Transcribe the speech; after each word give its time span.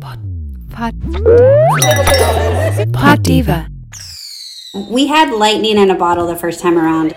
Pod, 0.00 0.18
pod, 0.70 0.94
pod 2.94 3.22
diva. 3.22 3.68
We 4.90 5.06
had 5.08 5.30
lightning 5.30 5.76
in 5.76 5.90
a 5.90 5.94
bottle 5.94 6.26
the 6.26 6.36
first 6.36 6.60
time 6.60 6.78
around. 6.78 7.10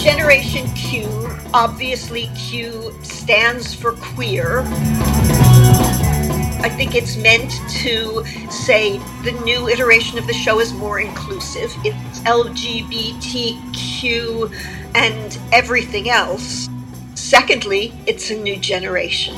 Generation 0.00 0.66
Q, 0.74 1.06
obviously 1.52 2.30
Q 2.34 2.98
stands 3.02 3.74
for 3.74 3.92
queer. 3.92 4.62
I 6.62 6.70
think 6.74 6.94
it's 6.94 7.18
meant 7.18 7.52
to 7.82 8.24
say 8.48 8.96
the 9.22 9.32
new 9.44 9.68
iteration 9.68 10.16
of 10.16 10.26
the 10.26 10.32
show 10.32 10.60
is 10.60 10.72
more 10.72 10.98
inclusive. 10.98 11.70
It's 11.84 12.20
LGBTQ 12.20 12.94
and 14.94 15.38
everything 15.52 16.08
else. 16.08 16.70
Secondly, 17.36 17.92
it's 18.06 18.30
a 18.30 18.36
new 18.36 18.56
generation. 18.56 19.34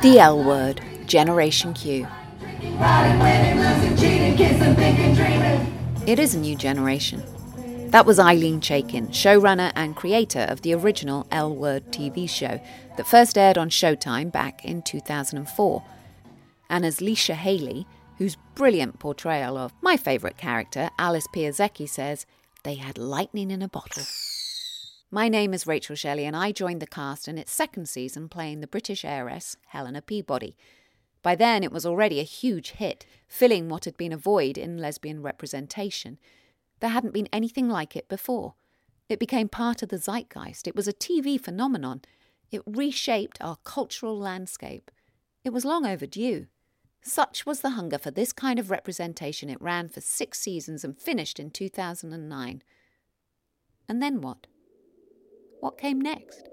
The 0.00 0.16
L 0.18 0.42
word, 0.42 0.80
Generation 1.04 1.74
Q. 1.74 2.08
It 6.06 6.18
is 6.18 6.34
a 6.34 6.38
new 6.38 6.56
generation. 6.56 7.22
That 7.90 8.06
was 8.06 8.18
Ilene 8.18 8.62
Chaiken, 8.62 9.08
showrunner 9.08 9.70
and 9.76 9.94
creator 9.94 10.46
of 10.48 10.62
the 10.62 10.72
original 10.72 11.26
L 11.30 11.54
Word 11.54 11.92
TV 11.92 12.26
show 12.26 12.58
that 12.96 13.06
first 13.06 13.36
aired 13.36 13.58
on 13.58 13.68
Showtime 13.68 14.32
back 14.32 14.64
in 14.64 14.80
2004. 14.80 15.84
And 16.70 16.86
as 16.86 17.00
Leisha 17.00 17.34
Hailey, 17.34 17.86
whose 18.18 18.36
brilliant 18.54 18.98
portrayal 18.98 19.56
of 19.56 19.72
my 19.80 19.96
favourite 19.96 20.36
character, 20.36 20.90
Alice 20.98 21.26
Pieszecki, 21.34 21.88
says, 21.88 22.26
they 22.62 22.74
had 22.74 22.98
lightning 22.98 23.50
in 23.50 23.62
a 23.62 23.68
bottle. 23.68 24.04
My 25.10 25.28
name 25.28 25.54
is 25.54 25.66
Rachel 25.66 25.94
Shelley, 25.94 26.24
and 26.24 26.34
I 26.34 26.50
joined 26.50 26.82
the 26.82 26.86
cast 26.86 27.28
in 27.28 27.38
its 27.38 27.52
second 27.52 27.88
season 27.88 28.28
playing 28.28 28.60
the 28.60 28.66
British 28.66 29.04
heiress 29.04 29.56
Helena 29.68 30.02
Peabody. 30.02 30.56
By 31.22 31.36
then, 31.36 31.62
it 31.62 31.70
was 31.72 31.86
already 31.86 32.18
a 32.18 32.24
huge 32.24 32.72
hit, 32.72 33.06
filling 33.28 33.68
what 33.68 33.84
had 33.84 33.96
been 33.96 34.12
a 34.12 34.16
void 34.16 34.58
in 34.58 34.78
lesbian 34.78 35.22
representation. 35.22 36.18
There 36.80 36.90
hadn't 36.90 37.14
been 37.14 37.28
anything 37.32 37.68
like 37.68 37.94
it 37.96 38.08
before. 38.08 38.54
It 39.08 39.20
became 39.20 39.48
part 39.48 39.82
of 39.82 39.88
the 39.88 39.98
zeitgeist. 39.98 40.66
It 40.66 40.74
was 40.74 40.88
a 40.88 40.92
TV 40.92 41.40
phenomenon. 41.40 42.02
It 42.50 42.62
reshaped 42.66 43.38
our 43.40 43.56
cultural 43.64 44.18
landscape. 44.18 44.90
It 45.44 45.50
was 45.50 45.64
long 45.64 45.86
overdue. 45.86 46.46
Such 47.02 47.46
was 47.46 47.60
the 47.60 47.70
hunger 47.70 47.98
for 47.98 48.10
this 48.10 48.32
kind 48.32 48.58
of 48.58 48.70
representation, 48.70 49.48
it 49.48 49.60
ran 49.60 49.88
for 49.88 50.00
six 50.00 50.40
seasons 50.40 50.84
and 50.84 50.98
finished 50.98 51.38
in 51.38 51.50
2009. 51.50 52.62
And 53.88 54.02
then 54.02 54.20
what? 54.20 54.46
What 55.60 55.78
came 55.78 56.00
next? 56.00 56.48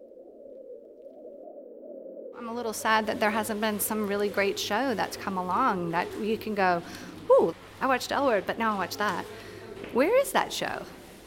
I'm 2.38 2.50
a 2.50 2.54
little 2.54 2.74
sad 2.74 3.06
that 3.08 3.20
there 3.20 3.32
hasn't 3.32 3.62
been 3.62 3.80
some 3.80 4.08
really 4.08 4.30
great 4.30 4.60
show 4.60 4.94
that's 4.94 5.18
come 5.18 5.38
along 5.38 5.92
that 5.92 6.08
you 6.20 6.38
can 6.38 6.56
go, 6.56 6.82
ooh, 7.30 7.56
I 7.82 7.88
watched 7.88 8.12
L 8.12 8.26
Word, 8.26 8.46
but 8.46 8.60
now 8.60 8.74
I 8.74 8.78
watch 8.78 8.98
that. 8.98 9.26
Where 9.94 10.20
is 10.20 10.32
that 10.32 10.52
show? 10.52 10.84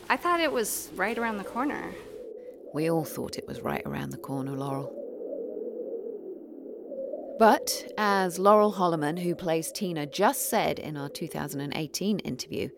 I 0.09 0.17
thought 0.17 0.41
it 0.41 0.53
was 0.53 0.91
right 0.95 1.17
around 1.19 1.39
the 1.39 1.45
corner. 1.45 1.95
We 2.73 2.91
all 2.91 3.05
thought 3.05 3.39
it 3.39 3.47
was 3.47 3.61
right 3.61 3.83
around 3.87 4.11
the 4.11 4.19
corner, 4.19 4.53
Laurel. 4.53 5.06
But, 7.39 7.93
as 7.99 8.39
Laurel 8.39 8.73
Holloman, 8.73 9.19
who 9.19 9.35
plays 9.35 9.71
Tina, 9.71 10.07
just 10.07 10.49
said 10.49 10.79
in 10.79 10.97
our 10.97 11.11
2018 11.11 12.19
interview, 12.21 12.71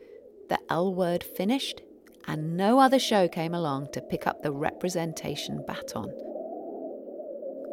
the 0.48 0.58
L 0.68 0.92
word 0.92 1.22
finished 1.22 1.82
and 2.26 2.56
no 2.56 2.80
other 2.80 2.98
show 2.98 3.28
came 3.28 3.54
along 3.54 3.88
to 3.92 4.02
pick 4.02 4.26
up 4.26 4.42
the 4.42 4.52
representation 4.52 5.64
baton. 5.66 6.12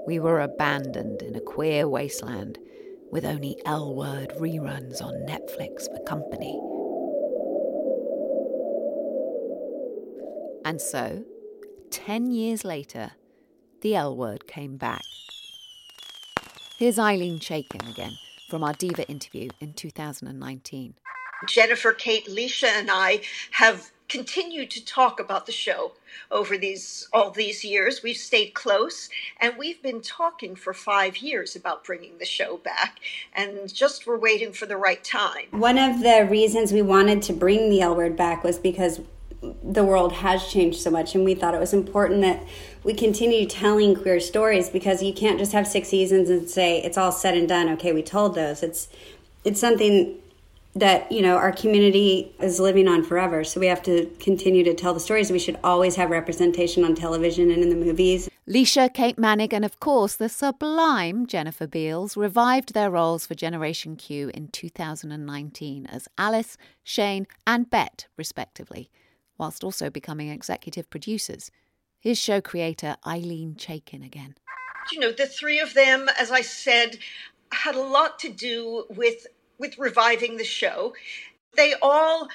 We 0.08 0.20
were 0.20 0.40
abandoned 0.40 1.24
in 1.24 1.36
a 1.36 1.42
queer 1.42 1.88
wasteland 1.88 2.60
with 3.12 3.26
only 3.26 3.58
L 3.66 3.94
word 3.96 4.34
reruns 4.40 5.02
on 5.02 5.26
Netflix 5.26 5.88
for 5.92 6.04
company. 6.04 6.60
And 10.64 10.80
so, 10.80 11.26
10 11.90 12.32
years 12.32 12.64
later, 12.64 13.12
the 13.82 13.96
L 13.96 14.16
word 14.16 14.48
came 14.48 14.78
back. 14.78 15.04
Here's 16.78 16.98
Ilene 16.98 17.40
Chaiken 17.40 17.90
again 17.90 18.18
from 18.50 18.62
our 18.62 18.74
Diva 18.74 19.08
interview 19.08 19.50
in 19.62 19.72
2019. 19.72 20.94
Jennifer, 21.48 21.94
Kate, 21.94 22.28
Leisha, 22.28 22.68
and 22.68 22.90
I 22.92 23.22
have 23.52 23.92
continued 24.10 24.72
to 24.72 24.84
talk 24.84 25.22
about 25.22 25.46
the 25.46 25.54
show 25.54 25.94
over 26.32 26.58
these 26.58 27.08
all 27.14 27.32
these 27.32 27.64
years. 27.64 28.04
We've 28.04 28.18
stayed 28.18 28.56
close, 28.56 29.08
and 29.40 29.58
we've 29.58 29.82
been 29.82 30.02
talking 30.02 30.54
for 30.54 30.74
five 30.74 31.16
years 31.16 31.56
about 31.56 31.86
bringing 31.86 32.18
the 32.18 32.26
show 32.26 32.58
back, 32.58 33.00
and 33.32 33.74
just 33.74 34.06
we're 34.06 34.20
waiting 34.20 34.52
for 34.52 34.66
the 34.66 34.76
right 34.76 35.02
time. 35.02 35.46
One 35.52 35.78
of 35.78 36.02
the 36.02 36.28
reasons 36.30 36.74
we 36.74 36.82
wanted 36.82 37.22
to 37.24 37.34
bring 37.34 37.70
the 37.70 37.80
L 37.80 37.96
word 37.96 38.18
back 38.18 38.44
was 38.44 38.58
because 38.58 39.00
the 39.64 39.84
world 39.84 40.12
has 40.12 40.46
changed 40.48 40.82
so 40.82 40.92
much, 40.92 41.16
and 41.16 41.24
we 41.24 41.36
thought 41.36 41.54
it 41.54 41.60
was 41.60 41.74
important 41.74 42.22
that 42.22 42.44
we 42.86 42.94
continue 42.94 43.48
telling 43.48 43.96
queer 43.96 44.20
stories 44.20 44.70
because 44.70 45.02
you 45.02 45.12
can't 45.12 45.40
just 45.40 45.52
have 45.52 45.68
six 45.68 45.90
seasons 45.90 46.30
and 46.30 46.48
say 46.48 46.82
it's 46.84 46.98
all 46.98 47.12
said 47.12 47.36
and 47.36 47.50
done. 47.50 47.68
Okay, 47.70 47.92
we 47.92 48.04
told 48.04 48.36
those. 48.36 48.62
It's 48.62 48.88
it's 49.44 49.60
something 49.60 50.16
that 50.76 51.12
you 51.12 51.22
know 51.22 51.36
our 51.36 51.52
community 51.52 52.32
is 52.40 52.60
living 52.60 52.88
on 52.88 53.02
forever 53.02 53.44
so 53.46 53.60
we 53.62 53.66
have 53.66 53.82
to 53.82 54.06
continue 54.20 54.62
to 54.62 54.74
tell 54.74 54.94
the 54.94 55.00
stories 55.00 55.32
we 55.32 55.40
should 55.40 55.58
always 55.64 55.96
have 55.96 56.10
representation 56.10 56.84
on 56.84 56.94
television 56.94 57.50
and 57.50 57.64
in 57.64 57.70
the 57.70 57.76
movies 57.76 58.30
Leisha, 58.48 58.94
Kate 58.94 59.16
Moennig, 59.16 59.54
and 59.54 59.66
of 59.66 59.80
course 59.80 60.16
the 60.18 60.30
sublime 60.30 61.26
Jennifer 61.26 61.66
Beals 61.66 62.16
revived 62.16 62.74
their 62.74 62.92
roles 62.92 63.26
for 63.26 63.34
Generation 63.34 63.96
Q 63.96 64.30
in 64.36 64.50
2019 64.50 65.88
as 65.88 66.08
Alice, 66.18 66.56
Shane, 66.84 67.26
and 67.48 67.68
Bette, 67.68 68.06
respectively, 68.18 68.92
whilst 69.40 69.64
also 69.64 69.90
becoming 69.90 70.30
executive 70.30 70.88
producers. 70.92 71.50
Here's 72.06 72.20
show 72.20 72.40
creator 72.40 72.98
Ilene 73.04 73.58
Chaiken 73.58 74.06
again. 74.06 74.36
You 74.92 75.00
know, 75.00 75.12
the 75.12 75.26
three 75.26 75.58
of 75.60 75.74
them, 75.74 76.08
as 76.20 76.30
I 76.30 76.42
said, 76.42 77.00
had 77.52 77.74
a 77.74 77.82
lot 77.82 78.20
to 78.20 78.30
do 78.30 78.86
with 78.92 79.26
with 79.58 79.80
reviving 79.80 80.38
the 80.38 80.44
show. 80.44 80.94
They 81.58 81.74
all 81.82 82.28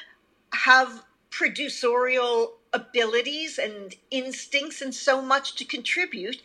have 0.52 1.04
producerial 1.30 2.54
abilities 2.72 3.58
and 3.58 3.94
instincts 4.10 4.82
and 4.82 4.92
so 4.92 5.22
much 5.22 5.54
to 5.54 5.64
contribute. 5.64 6.42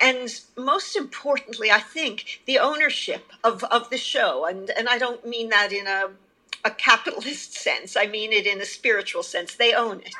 And 0.00 0.28
most 0.56 0.96
importantly, 0.96 1.70
I 1.70 1.78
think 1.78 2.40
the 2.44 2.58
ownership 2.58 3.30
of, 3.44 3.62
of 3.62 3.88
the 3.90 3.98
show. 3.98 4.46
And, 4.46 4.68
and 4.70 4.88
I 4.88 4.98
don't 4.98 5.24
mean 5.24 5.50
that 5.50 5.72
in 5.72 5.86
a, 5.86 6.10
a 6.64 6.70
capitalist 6.70 7.54
sense, 7.66 7.96
I 7.96 8.06
mean 8.06 8.32
it 8.32 8.46
in 8.46 8.60
a 8.60 8.64
spiritual 8.66 9.22
sense. 9.22 9.54
They 9.56 9.74
own 9.74 10.00
it. 10.00 10.14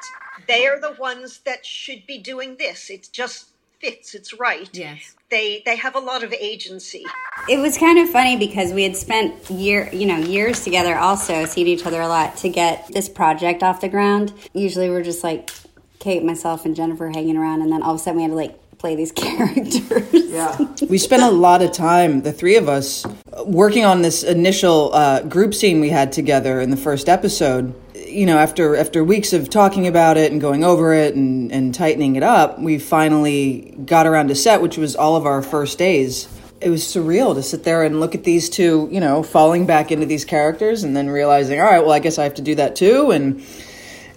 They 0.48 0.66
are 0.66 0.80
the 0.80 0.92
ones 0.92 1.40
that 1.46 1.64
should 1.64 2.06
be 2.06 2.18
doing 2.18 2.56
this. 2.56 2.90
It 2.90 3.08
just 3.12 3.50
fits, 3.80 4.14
it's 4.14 4.32
right. 4.38 4.68
Yes. 4.72 5.14
they 5.30 5.62
they 5.66 5.76
have 5.76 5.94
a 5.94 5.98
lot 6.00 6.22
of 6.22 6.32
agency. 6.32 7.04
It 7.48 7.58
was 7.58 7.76
kind 7.76 7.98
of 7.98 8.08
funny 8.08 8.36
because 8.36 8.72
we 8.72 8.82
had 8.82 8.96
spent 8.96 9.50
year, 9.50 9.88
you 9.92 10.06
know, 10.06 10.16
years 10.16 10.64
together 10.64 10.96
also, 10.96 11.44
seeing 11.44 11.66
each 11.66 11.84
other 11.86 12.00
a 12.00 12.08
lot 12.08 12.36
to 12.38 12.48
get 12.48 12.88
this 12.92 13.08
project 13.08 13.62
off 13.62 13.80
the 13.80 13.88
ground. 13.88 14.32
Usually 14.52 14.88
we're 14.88 15.02
just 15.02 15.22
like 15.24 15.50
Kate, 15.98 16.24
myself, 16.24 16.64
and 16.64 16.74
Jennifer 16.76 17.08
hanging 17.10 17.36
around, 17.36 17.62
and 17.62 17.72
then 17.72 17.82
all 17.82 17.94
of 17.94 18.00
a 18.00 18.02
sudden 18.02 18.16
we 18.16 18.22
had 18.22 18.30
to 18.30 18.34
like 18.36 18.78
play 18.78 18.94
these 18.96 19.12
characters. 19.24 20.08
Yeah. 20.12 20.56
we 20.88 20.98
spent 20.98 21.22
a 21.22 21.30
lot 21.30 21.62
of 21.62 21.72
time, 21.72 22.22
the 22.22 22.32
three 22.32 22.56
of 22.56 22.68
us, 22.68 23.04
working 23.44 23.84
on 23.84 24.02
this 24.02 24.22
initial 24.22 24.92
uh, 24.94 25.22
group 25.22 25.54
scene 25.54 25.80
we 25.80 25.90
had 25.90 26.12
together 26.12 26.60
in 26.60 26.70
the 26.70 26.76
first 26.76 27.08
episode. 27.08 27.74
You 27.94 28.26
know, 28.26 28.38
after 28.38 28.76
after 28.76 29.02
weeks 29.02 29.32
of 29.32 29.50
talking 29.50 29.86
about 29.86 30.16
it 30.16 30.30
and 30.32 30.40
going 30.40 30.62
over 30.64 30.92
it 30.92 31.14
and, 31.14 31.50
and 31.52 31.74
tightening 31.74 32.16
it 32.16 32.22
up, 32.22 32.58
we 32.58 32.78
finally 32.78 33.76
got 33.84 34.06
around 34.06 34.28
to 34.28 34.34
set, 34.34 34.62
which 34.62 34.76
was 34.76 34.94
all 34.94 35.16
of 35.16 35.26
our 35.26 35.42
first 35.42 35.78
days. 35.78 36.28
It 36.60 36.70
was 36.70 36.82
surreal 36.82 37.34
to 37.34 37.42
sit 37.42 37.64
there 37.64 37.82
and 37.82 38.00
look 38.00 38.14
at 38.14 38.24
these 38.24 38.48
two, 38.48 38.88
you 38.90 39.00
know, 39.00 39.22
falling 39.22 39.66
back 39.66 39.90
into 39.90 40.06
these 40.06 40.24
characters 40.24 40.82
and 40.82 40.96
then 40.96 41.10
realizing, 41.10 41.60
all 41.60 41.66
right, 41.66 41.80
well, 41.80 41.92
I 41.92 41.98
guess 41.98 42.18
I 42.18 42.24
have 42.24 42.34
to 42.34 42.42
do 42.42 42.54
that 42.54 42.76
too. 42.76 43.10
And 43.10 43.44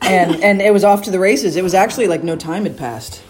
and 0.01 0.44
and 0.44 0.62
it 0.62 0.71
was 0.74 0.83
off 0.83 1.03
to 1.03 1.12
the 1.12 1.19
races. 1.19 1.56
It 1.56 1.63
was 1.63 1.74
actually 1.74 2.07
like 2.07 2.24
no 2.24 2.35
time 2.35 2.63
had 2.63 2.77
passed. 2.77 3.24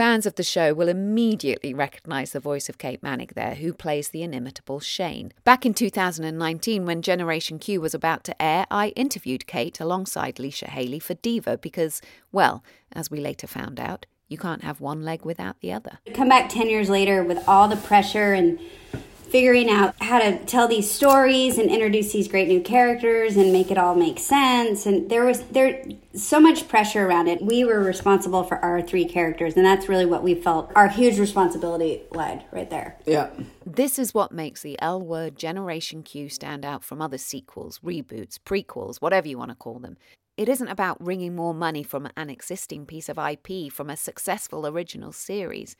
Fans 0.00 0.24
of 0.24 0.36
the 0.36 0.42
show 0.42 0.72
will 0.72 0.88
immediately 0.88 1.74
recognise 1.74 2.32
the 2.32 2.40
voice 2.40 2.70
of 2.70 2.78
Kate 2.78 3.02
Moennig 3.02 3.34
there, 3.34 3.56
who 3.56 3.74
plays 3.74 4.08
the 4.08 4.22
inimitable 4.22 4.80
Shane. 4.80 5.30
Back 5.44 5.66
in 5.66 5.74
2019, 5.74 6.86
when 6.86 7.02
Generation 7.02 7.58
Q 7.58 7.82
was 7.82 7.92
about 7.92 8.24
to 8.24 8.42
air, 8.42 8.64
I 8.70 8.94
interviewed 8.96 9.46
Kate 9.46 9.78
alongside 9.78 10.36
Leisha 10.36 10.68
Hailey 10.68 11.00
for 11.00 11.12
Diva 11.12 11.58
because, 11.58 12.00
well, 12.32 12.64
as 12.92 13.10
we 13.10 13.20
later 13.20 13.46
found 13.46 13.78
out, 13.78 14.06
you 14.26 14.38
can't 14.38 14.64
have 14.64 14.80
one 14.80 15.02
leg 15.02 15.26
without 15.26 15.60
the 15.60 15.70
other. 15.70 15.98
Come 16.14 16.30
back 16.30 16.48
10 16.48 16.70
years 16.70 16.88
later 16.88 17.22
with 17.22 17.46
all 17.46 17.68
the 17.68 17.76
pressure 17.76 18.32
and 18.32 18.58
figuring 19.30 19.70
out 19.70 19.94
how 20.02 20.18
to 20.18 20.44
tell 20.44 20.66
these 20.66 20.90
stories 20.90 21.56
and 21.56 21.70
introduce 21.70 22.12
these 22.12 22.26
great 22.26 22.48
new 22.48 22.60
characters 22.60 23.36
and 23.36 23.52
make 23.52 23.70
it 23.70 23.78
all 23.78 23.94
make 23.94 24.18
sense. 24.18 24.86
And 24.86 25.08
there 25.08 25.24
was 25.24 25.42
there 25.44 25.84
so 26.14 26.40
much 26.40 26.68
pressure 26.68 27.06
around 27.06 27.28
it. 27.28 27.40
We 27.40 27.64
were 27.64 27.80
responsible 27.80 28.42
for 28.42 28.58
our 28.58 28.82
three 28.82 29.04
characters 29.04 29.56
and 29.56 29.64
that's 29.64 29.88
really 29.88 30.06
what 30.06 30.22
we 30.22 30.34
felt 30.34 30.72
our 30.74 30.88
huge 30.88 31.18
responsibility 31.18 32.02
lied 32.10 32.44
right 32.50 32.68
there. 32.68 32.98
Yeah. 33.06 33.30
This 33.64 33.98
is 33.98 34.12
what 34.12 34.32
makes 34.32 34.62
the 34.62 34.76
l 34.82 35.00
word 35.00 35.36
generation 35.36 36.02
q 36.02 36.28
stand 36.28 36.64
out 36.64 36.82
from 36.82 37.00
other 37.00 37.18
sequels 37.18 37.78
reboots 37.84 38.38
prequels 38.38 38.96
whatever 38.96 39.28
you 39.28 39.38
want 39.38 39.50
to 39.50 39.54
call 39.54 39.78
them. 39.78 39.96
It 40.36 40.48
isn't 40.48 40.68
about 40.68 41.04
wringing 41.04 41.36
more 41.36 41.54
money 41.54 41.82
from 41.82 42.08
an 42.16 42.30
existing 42.30 42.86
piece 42.86 43.08
of 43.08 43.18
ip 43.18 43.72
from 43.72 43.90
a 43.90 43.96
successful 43.96 44.66
original 44.66 45.12
series 45.12 45.76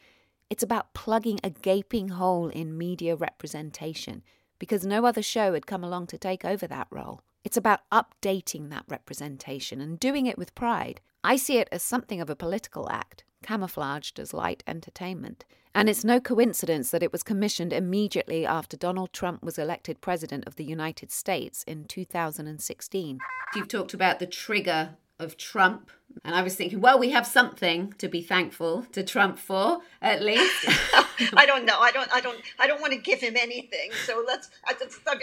it's 0.50 0.64
about 0.64 0.92
plugging 0.92 1.38
a 1.44 1.50
gaping 1.50 2.08
hole 2.08 2.48
in 2.48 2.76
media 2.76 3.14
representation 3.14 4.22
because 4.58 4.84
no 4.84 5.06
other 5.06 5.22
show 5.22 5.54
had 5.54 5.66
come 5.66 5.84
along 5.84 6.08
to 6.08 6.18
take 6.18 6.44
over 6.44 6.66
that 6.66 6.88
role. 6.90 7.22
It's 7.44 7.56
about 7.56 7.88
updating 7.90 8.68
that 8.68 8.84
representation 8.88 9.80
and 9.80 9.98
doing 9.98 10.26
it 10.26 10.36
with 10.36 10.54
pride. 10.54 11.00
I 11.24 11.36
see 11.36 11.58
it 11.58 11.68
as 11.70 11.82
something 11.82 12.20
of 12.20 12.28
a 12.28 12.36
political 12.36 12.90
act, 12.90 13.24
camouflaged 13.42 14.18
as 14.18 14.34
light 14.34 14.62
entertainment. 14.66 15.44
And 15.74 15.88
it's 15.88 16.04
no 16.04 16.20
coincidence 16.20 16.90
that 16.90 17.02
it 17.02 17.12
was 17.12 17.22
commissioned 17.22 17.72
immediately 17.72 18.44
after 18.44 18.76
Donald 18.76 19.12
Trump 19.12 19.42
was 19.42 19.56
elected 19.56 20.00
President 20.00 20.44
of 20.46 20.56
the 20.56 20.64
United 20.64 21.12
States 21.12 21.62
in 21.62 21.84
2016. 21.84 23.18
You've 23.54 23.68
talked 23.68 23.94
about 23.94 24.18
the 24.18 24.26
trigger 24.26 24.96
of 25.20 25.36
Trump. 25.36 25.90
And 26.24 26.34
I 26.34 26.42
was 26.42 26.56
thinking, 26.56 26.80
well, 26.80 26.98
we 26.98 27.10
have 27.10 27.26
something 27.26 27.94
to 27.98 28.08
be 28.08 28.20
thankful 28.20 28.86
to 28.92 29.02
Trump 29.02 29.38
for, 29.38 29.80
at 30.02 30.22
least. 30.22 30.66
I 31.34 31.46
don't 31.46 31.64
know. 31.64 31.78
I 31.78 31.92
don't. 31.92 32.12
I 32.12 32.20
don't. 32.20 32.40
I 32.58 32.66
don't 32.66 32.80
want 32.80 32.92
to 32.92 32.98
give 32.98 33.20
him 33.20 33.36
anything. 33.36 33.90
So 34.06 34.24
let's. 34.26 34.50
I, 34.66 34.74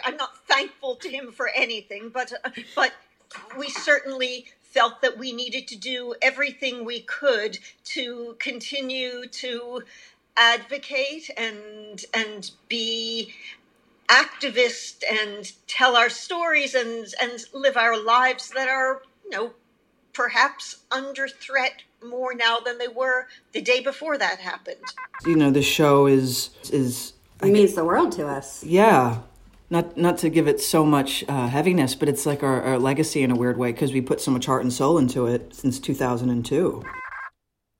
am 0.06 0.18
not 0.18 0.38
thankful 0.48 0.96
to 0.96 1.10
him 1.10 1.32
for 1.32 1.50
anything, 1.56 2.10
but 2.14 2.32
but 2.76 2.94
we 3.58 3.70
certainly 3.70 4.46
felt 4.62 5.02
that 5.02 5.18
we 5.18 5.32
needed 5.32 5.68
to 5.68 5.76
do 5.76 6.14
everything 6.22 6.86
we 6.86 7.02
could 7.02 7.58
to 7.84 8.36
continue 8.40 9.26
to 9.28 9.82
advocate 10.38 11.30
and 11.36 12.06
and 12.14 12.52
be 12.68 13.34
activist 14.08 15.04
and 15.10 15.52
tell 15.68 15.96
our 15.96 16.10
stories 16.10 16.76
and 16.76 17.08
and 17.22 17.46
live 17.54 17.76
our 17.76 18.02
lives 18.02 18.52
that 18.52 18.68
are 18.70 19.02
you 19.26 19.32
know 19.32 19.52
perhaps 20.18 20.78
under 20.90 21.28
threat 21.28 21.84
more 22.04 22.34
now 22.34 22.58
than 22.60 22.80
they 22.80 22.88
were 22.88 23.28
the 23.54 23.62
day 23.62 23.82
before 23.82 24.18
that 24.18 24.40
happened. 24.40 24.82
You 25.28 25.36
know, 25.36 25.52
the 25.52 25.62
show 25.62 26.08
is 26.08 26.50
is 26.72 27.14
it 27.42 27.52
means 27.52 27.76
the 27.76 27.86
world 27.86 28.12
to 28.14 28.28
us. 28.28 28.64
Yeah. 28.64 29.20
Not 29.70 29.96
not 29.96 30.18
to 30.20 30.30
give 30.30 30.48
it 30.48 30.60
so 30.60 30.84
much 30.84 31.24
uh, 31.28 31.48
heaviness, 31.48 31.94
but 31.94 32.10
it's 32.10 32.26
like 32.26 32.42
our, 32.42 32.64
our 32.64 32.80
legacy 32.80 33.22
in 33.22 33.30
a 33.30 33.36
weird 33.36 33.58
way 33.58 33.72
because 33.72 33.94
we 33.94 34.02
put 34.02 34.20
so 34.20 34.32
much 34.32 34.48
heart 34.48 34.64
and 34.64 34.74
soul 34.74 34.98
into 34.98 35.28
it 35.28 35.54
since 35.54 35.80
2002. 35.80 36.84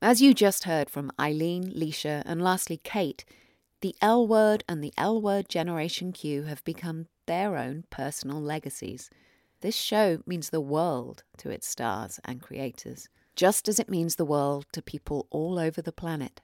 As 0.00 0.22
you 0.22 0.32
just 0.32 0.62
heard 0.62 0.88
from 0.90 1.10
Ilene, 1.18 1.76
Leisha, 1.76 2.22
and 2.24 2.40
lastly 2.40 2.80
Kate, 2.84 3.24
the 3.80 3.96
L 4.00 4.24
word 4.28 4.62
and 4.68 4.84
the 4.84 4.92
L 4.96 5.20
word 5.20 5.48
Generation 5.48 6.12
Q 6.12 6.44
have 6.44 6.62
become 6.62 7.06
their 7.26 7.56
own 7.56 7.84
personal 7.90 8.40
legacies. 8.40 9.10
This 9.60 9.74
show 9.74 10.22
means 10.24 10.50
the 10.50 10.60
world 10.60 11.24
to 11.38 11.50
its 11.50 11.66
stars 11.66 12.20
and 12.24 12.40
creators, 12.40 13.08
just 13.34 13.66
as 13.66 13.80
it 13.80 13.90
means 13.90 14.14
the 14.14 14.24
world 14.24 14.66
to 14.70 14.80
people 14.80 15.26
all 15.30 15.58
over 15.58 15.82
the 15.82 15.90
planet. 15.90 16.40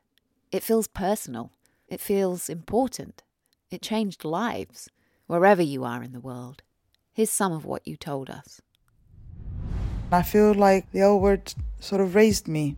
It 0.50 0.64
feels 0.64 0.88
personal, 0.88 1.52
it 1.86 2.00
feels 2.00 2.48
important, 2.48 3.22
it 3.70 3.82
changed 3.82 4.24
lives, 4.24 4.88
wherever 5.28 5.62
you 5.62 5.84
are 5.84 6.02
in 6.02 6.12
the 6.12 6.18
world. 6.18 6.62
Here's 7.12 7.30
some 7.30 7.52
of 7.52 7.64
what 7.64 7.86
you 7.86 7.96
told 7.96 8.30
us. 8.30 8.60
I 10.10 10.22
feel 10.22 10.52
like 10.52 10.90
the 10.90 11.02
L 11.02 11.20
word 11.20 11.54
sort 11.78 12.00
of 12.00 12.16
raised 12.16 12.48
me. 12.48 12.76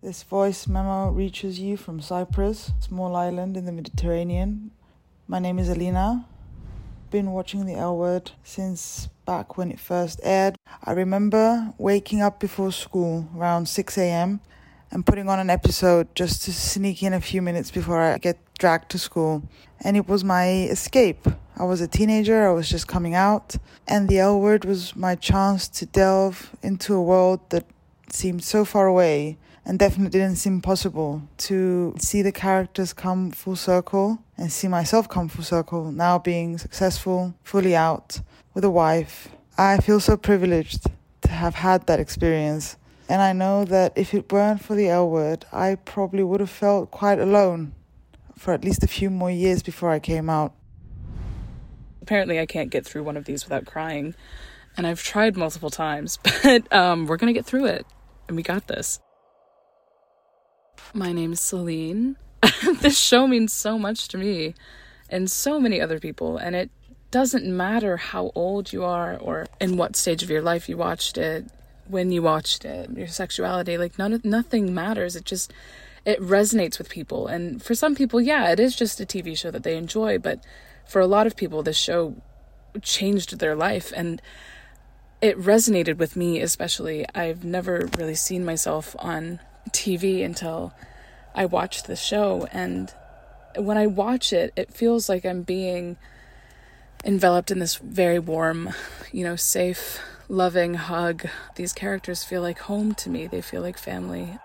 This 0.00 0.22
voice 0.22 0.68
memo 0.68 1.10
reaches 1.10 1.58
you 1.58 1.76
from 1.76 2.00
Cyprus, 2.00 2.70
small 2.78 3.16
island 3.16 3.56
in 3.56 3.64
the 3.64 3.72
Mediterranean. 3.72 4.70
My 5.26 5.40
name 5.40 5.58
is 5.58 5.68
Alina 5.68 6.24
been 7.14 7.30
watching 7.30 7.64
the 7.64 7.74
L 7.76 7.96
Word 7.96 8.32
since 8.42 9.08
back 9.24 9.56
when 9.56 9.70
it 9.70 9.78
first 9.78 10.18
aired. 10.24 10.56
I 10.82 10.90
remember 10.90 11.72
waking 11.78 12.20
up 12.20 12.40
before 12.40 12.72
school 12.72 13.28
around 13.36 13.68
6 13.68 13.96
a.m. 13.98 14.40
and 14.90 15.06
putting 15.06 15.28
on 15.28 15.38
an 15.38 15.48
episode 15.48 16.12
just 16.16 16.42
to 16.42 16.52
sneak 16.52 17.04
in 17.04 17.12
a 17.12 17.20
few 17.20 17.40
minutes 17.40 17.70
before 17.70 18.00
I 18.00 18.18
get 18.18 18.36
dragged 18.58 18.90
to 18.90 18.98
school. 18.98 19.44
And 19.80 19.96
it 19.96 20.08
was 20.08 20.24
my 20.24 20.64
escape. 20.64 21.28
I 21.56 21.62
was 21.62 21.80
a 21.80 21.86
teenager, 21.86 22.48
I 22.48 22.50
was 22.50 22.68
just 22.68 22.88
coming 22.88 23.14
out, 23.14 23.58
and 23.86 24.08
the 24.08 24.18
L 24.18 24.40
Word 24.40 24.64
was 24.64 24.96
my 24.96 25.14
chance 25.14 25.68
to 25.68 25.86
delve 25.86 26.50
into 26.64 26.94
a 26.94 27.02
world 27.02 27.48
that 27.50 27.64
seemed 28.10 28.42
so 28.42 28.64
far 28.64 28.88
away 28.88 29.38
and 29.66 29.78
definitely 29.78 30.18
didn't 30.18 30.36
seem 30.36 30.60
possible 30.60 31.22
to 31.38 31.94
see 31.98 32.22
the 32.22 32.32
characters 32.32 32.92
come 32.92 33.30
full 33.30 33.56
circle 33.56 34.18
and 34.36 34.52
see 34.52 34.68
myself 34.68 35.08
come 35.08 35.28
full 35.28 35.44
circle 35.44 35.90
now 35.90 36.18
being 36.18 36.58
successful, 36.58 37.34
fully 37.42 37.74
out 37.74 38.20
with 38.52 38.64
a 38.64 38.70
wife. 38.70 39.28
I 39.56 39.78
feel 39.78 40.00
so 40.00 40.16
privileged 40.16 40.86
to 41.22 41.28
have 41.28 41.54
had 41.54 41.86
that 41.86 42.00
experience. 42.00 42.76
And 43.08 43.20
I 43.20 43.32
know 43.32 43.64
that 43.66 43.92
if 43.96 44.14
it 44.14 44.32
weren't 44.32 44.62
for 44.62 44.74
the 44.74 44.88
L 44.88 45.08
word, 45.08 45.44
I 45.52 45.76
probably 45.76 46.22
would 46.22 46.40
have 46.40 46.50
felt 46.50 46.90
quite 46.90 47.18
alone 47.18 47.74
for 48.36 48.52
at 48.52 48.64
least 48.64 48.82
a 48.82 48.86
few 48.86 49.10
more 49.10 49.30
years 49.30 49.62
before 49.62 49.90
I 49.90 49.98
came 49.98 50.28
out. 50.28 50.54
Apparently, 52.02 52.38
I 52.38 52.46
can't 52.46 52.70
get 52.70 52.84
through 52.84 53.02
one 53.04 53.16
of 53.16 53.24
these 53.24 53.44
without 53.44 53.64
crying. 53.64 54.14
And 54.76 54.86
I've 54.86 55.02
tried 55.02 55.36
multiple 55.36 55.70
times, 55.70 56.18
but 56.42 56.70
um, 56.72 57.06
we're 57.06 57.16
going 57.16 57.32
to 57.32 57.38
get 57.38 57.46
through 57.46 57.66
it. 57.66 57.86
And 58.28 58.36
we 58.36 58.42
got 58.42 58.66
this. 58.66 59.00
My 60.96 61.10
name 61.10 61.32
is 61.32 61.40
Celine. 61.40 62.16
this 62.80 62.96
show 62.96 63.26
means 63.26 63.52
so 63.52 63.76
much 63.80 64.06
to 64.08 64.16
me 64.16 64.54
and 65.10 65.28
so 65.28 65.58
many 65.58 65.80
other 65.80 65.98
people, 65.98 66.36
and 66.36 66.54
it 66.54 66.70
doesn't 67.10 67.44
matter 67.44 67.96
how 67.96 68.30
old 68.36 68.72
you 68.72 68.84
are 68.84 69.16
or 69.16 69.48
in 69.60 69.76
what 69.76 69.96
stage 69.96 70.22
of 70.22 70.30
your 70.30 70.40
life 70.40 70.68
you 70.68 70.76
watched 70.76 71.18
it, 71.18 71.46
when 71.88 72.12
you 72.12 72.22
watched 72.22 72.64
it, 72.64 72.90
your 72.96 73.08
sexuality, 73.08 73.76
like 73.76 73.98
none 73.98 74.20
nothing 74.22 74.72
matters. 74.72 75.16
It 75.16 75.24
just 75.24 75.52
it 76.04 76.20
resonates 76.20 76.78
with 76.78 76.88
people. 76.88 77.26
And 77.26 77.60
for 77.60 77.74
some 77.74 77.96
people, 77.96 78.20
yeah, 78.20 78.52
it 78.52 78.60
is 78.60 78.76
just 78.76 79.00
a 79.00 79.04
TV 79.04 79.36
show 79.36 79.50
that 79.50 79.64
they 79.64 79.76
enjoy, 79.76 80.18
but 80.18 80.44
for 80.86 81.00
a 81.00 81.08
lot 81.08 81.26
of 81.26 81.34
people 81.34 81.64
this 81.64 81.76
show 81.76 82.14
changed 82.82 83.40
their 83.40 83.56
life 83.56 83.92
and 83.96 84.22
it 85.20 85.36
resonated 85.40 85.96
with 85.96 86.14
me 86.14 86.40
especially. 86.40 87.04
I've 87.16 87.42
never 87.44 87.88
really 87.98 88.14
seen 88.14 88.44
myself 88.44 88.94
on 89.00 89.40
TV 89.70 90.24
until 90.24 90.72
I 91.34 91.46
watch 91.46 91.84
the 91.84 91.96
show. 91.96 92.46
And 92.52 92.92
when 93.56 93.76
I 93.76 93.86
watch 93.86 94.32
it, 94.32 94.52
it 94.56 94.72
feels 94.72 95.08
like 95.08 95.24
I'm 95.24 95.42
being 95.42 95.96
enveloped 97.04 97.50
in 97.50 97.58
this 97.58 97.76
very 97.76 98.18
warm, 98.18 98.70
you 99.12 99.24
know, 99.24 99.36
safe, 99.36 100.00
loving 100.28 100.74
hug. 100.74 101.28
These 101.56 101.72
characters 101.72 102.24
feel 102.24 102.42
like 102.42 102.60
home 102.60 102.94
to 102.94 103.10
me, 103.10 103.26
they 103.26 103.40
feel 103.40 103.62
like 103.62 103.78
family. 103.78 104.38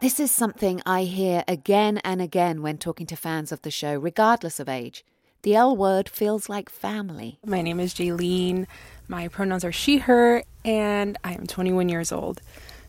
This 0.00 0.20
is 0.20 0.30
something 0.30 0.80
I 0.86 1.02
hear 1.02 1.42
again 1.48 1.98
and 1.98 2.22
again 2.22 2.62
when 2.62 2.78
talking 2.78 3.06
to 3.06 3.16
fans 3.16 3.50
of 3.50 3.62
the 3.62 3.70
show, 3.70 3.98
regardless 3.98 4.60
of 4.60 4.68
age. 4.68 5.04
The 5.42 5.56
L 5.56 5.76
word 5.76 6.08
feels 6.08 6.48
like 6.48 6.68
family. 6.68 7.38
My 7.44 7.62
name 7.62 7.80
is 7.80 7.94
Jaylene. 7.94 8.66
My 9.08 9.28
pronouns 9.28 9.64
are 9.64 9.72
she, 9.72 9.98
her, 9.98 10.44
and 10.64 11.16
I 11.24 11.32
am 11.32 11.46
21 11.46 11.88
years 11.88 12.12
old. 12.12 12.40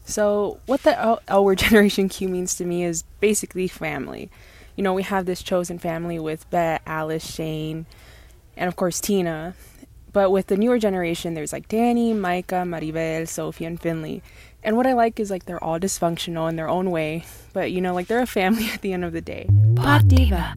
So, 0.10 0.60
what 0.66 0.82
the 0.82 1.00
L, 1.00 1.22
L 1.28 1.46
word 1.46 1.60
Generation 1.70 2.10
Q 2.10 2.30
means 2.30 2.56
to 2.56 2.66
me 2.66 2.84
is 2.84 3.04
basically 3.20 3.68
family. 3.68 4.32
You 4.76 4.84
know, 4.84 4.94
we 4.94 5.04
have 5.04 5.28
this 5.28 5.44
chosen 5.44 5.78
family 5.78 6.18
with 6.18 6.50
Bette, 6.50 6.84
Alice, 6.88 7.32
Shane, 7.32 7.86
and 8.58 8.68
of 8.68 8.76
course 8.76 9.00
Tina. 9.00 9.54
But 10.12 10.32
with 10.32 10.48
the 10.48 10.58
newer 10.58 10.80
generation, 10.80 11.36
there's 11.36 11.54
like 11.54 11.68
Dani, 11.68 12.18
Micah, 12.18 12.64
Maribel, 12.66 13.28
Sophie, 13.28 13.66
and 13.66 13.80
Finley. 13.80 14.24
And 14.64 14.76
what 14.76 14.88
I 14.88 14.94
like 14.94 15.20
is 15.20 15.30
like 15.30 15.46
they're 15.46 15.64
all 15.64 15.80
dysfunctional 15.80 16.50
in 16.50 16.56
their 16.56 16.68
own 16.68 16.90
way, 16.90 17.24
but 17.54 17.72
you 17.72 17.80
know, 17.80 17.94
like 17.94 18.08
they're 18.08 18.20
a 18.20 18.26
family 18.28 18.68
at 18.74 18.82
the 18.82 18.94
end 18.94 19.06
of 19.06 19.14
the 19.14 19.22
day. 19.22 19.48
Pod 19.76 20.08
Diva. 20.08 20.56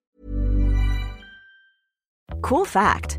Cool 2.41 2.65
fact 2.65 3.19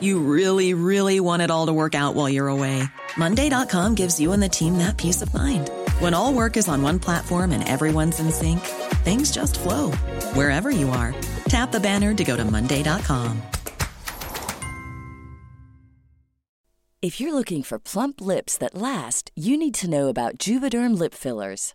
You 0.00 0.20
really, 0.20 0.74
really 0.74 1.20
want 1.20 1.42
it 1.42 1.50
all 1.50 1.66
to 1.66 1.72
work 1.72 1.94
out 1.94 2.14
while 2.14 2.28
you're 2.28 2.48
away. 2.48 2.84
Monday.com 3.16 3.94
gives 3.94 4.20
you 4.20 4.32
and 4.32 4.42
the 4.42 4.48
team 4.48 4.78
that 4.78 4.96
peace 4.98 5.22
of 5.22 5.32
mind. 5.32 5.70
When 6.00 6.14
all 6.14 6.34
work 6.34 6.56
is 6.56 6.68
on 6.68 6.82
one 6.82 6.98
platform 6.98 7.52
and 7.52 7.66
everyone's 7.66 8.20
in 8.20 8.30
sync, 8.30 8.60
things 9.02 9.30
just 9.32 9.58
flow 9.58 9.90
wherever 10.34 10.70
you 10.70 10.90
are. 10.90 11.14
Tap 11.48 11.72
the 11.72 11.80
banner 11.80 12.12
to 12.14 12.24
go 12.24 12.36
to 12.36 12.44
Monday.com. 12.44 13.42
If 17.00 17.20
you're 17.20 17.32
looking 17.32 17.62
for 17.62 17.78
plump 17.78 18.20
lips 18.20 18.58
that 18.58 18.74
last, 18.74 19.30
you 19.36 19.56
need 19.56 19.74
to 19.74 19.88
know 19.88 20.08
about 20.08 20.36
Juvederm 20.38 20.98
lip 20.98 21.14
fillers. 21.14 21.74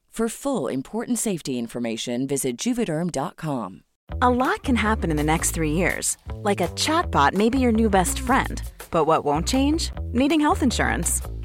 For 0.11 0.27
full 0.27 0.67
important 0.67 1.19
safety 1.19 1.57
information, 1.57 2.27
visit 2.27 2.57
juvederm.com. 2.57 3.83
A 4.21 4.29
lot 4.29 4.61
can 4.61 4.75
happen 4.75 5.09
in 5.09 5.15
the 5.15 5.23
next 5.23 5.51
three 5.51 5.71
years. 5.71 6.17
Like 6.43 6.59
a 6.59 6.67
chatbot 6.75 7.33
may 7.33 7.49
be 7.49 7.59
your 7.59 7.71
new 7.71 7.89
best 7.89 8.19
friend. 8.19 8.61
But 8.91 9.05
what 9.05 9.23
won't 9.23 9.47
change? 9.47 9.91
Needing 10.11 10.41
health 10.41 10.63
insurance. 10.63 11.21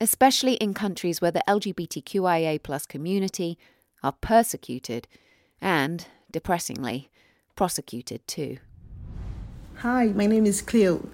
especially 0.00 0.54
in 0.54 0.74
countries 0.74 1.20
where 1.20 1.30
the 1.30 1.42
LGBTQIA 1.48 2.88
community 2.88 3.58
are 4.02 4.12
persecuted 4.12 5.08
and, 5.60 6.06
depressingly, 6.30 7.10
prosecuted 7.56 8.26
too. 8.28 8.58
Hi, 9.78 10.06
my 10.06 10.26
name 10.26 10.46
is 10.46 10.62
Cleo. 10.62 11.08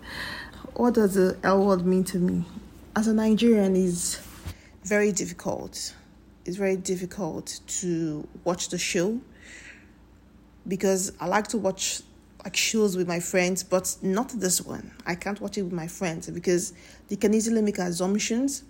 What 0.75 0.95
does 0.95 1.15
the 1.15 1.39
L 1.43 1.65
word 1.65 1.87
mean 1.87 2.05
to 2.05 2.19
me? 2.19 2.45
As 2.95 3.09
a 3.09 3.15
Nigerian, 3.15 3.75
is 3.75 4.21
very 4.85 5.13
difficult. 5.13 5.95
It's 6.45 6.57
very 6.57 6.77
difficult 6.77 7.61
to 7.67 8.29
watch 8.45 8.69
the 8.69 8.79
show 8.79 9.19
because 10.69 11.13
I 11.21 11.27
like 11.27 11.49
to 11.49 11.59
watch 11.59 12.03
like 12.45 12.57
shows 12.57 12.95
with 12.95 13.09
my 13.09 13.21
friends, 13.21 13.65
but 13.65 13.97
not 14.03 14.29
this 14.29 14.61
one. 14.61 14.91
I 15.07 15.15
can't 15.15 15.41
watch 15.41 15.57
it 15.57 15.63
with 15.63 15.73
my 15.73 15.87
friends 15.87 16.29
because 16.29 16.75
they 17.09 17.17
can 17.17 17.33
easily 17.33 17.63
make 17.63 17.79
assumptions 17.79 18.65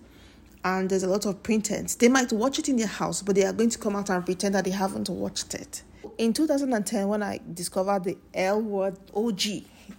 and 0.65 0.89
there's 0.89 1.03
a 1.03 1.07
lot 1.07 1.27
of 1.27 1.43
pretense. 1.43 1.93
They 1.93 2.09
might 2.09 2.33
watch 2.33 2.57
it 2.57 2.67
in 2.67 2.77
their 2.77 2.87
house, 2.87 3.21
but 3.21 3.35
they 3.35 3.45
are 3.45 3.53
going 3.53 3.69
to 3.69 3.77
come 3.77 3.95
out 3.95 4.09
and 4.09 4.25
pretend 4.25 4.55
that 4.55 4.65
they 4.65 4.71
haven't 4.71 5.07
watched 5.09 5.53
it. 5.53 5.83
In 6.17 6.33
2010, 6.33 7.07
when 7.07 7.21
I 7.21 7.39
discovered 7.53 8.03
the 8.03 8.17
L 8.33 8.61
Word 8.61 8.97
OG, 9.13 9.41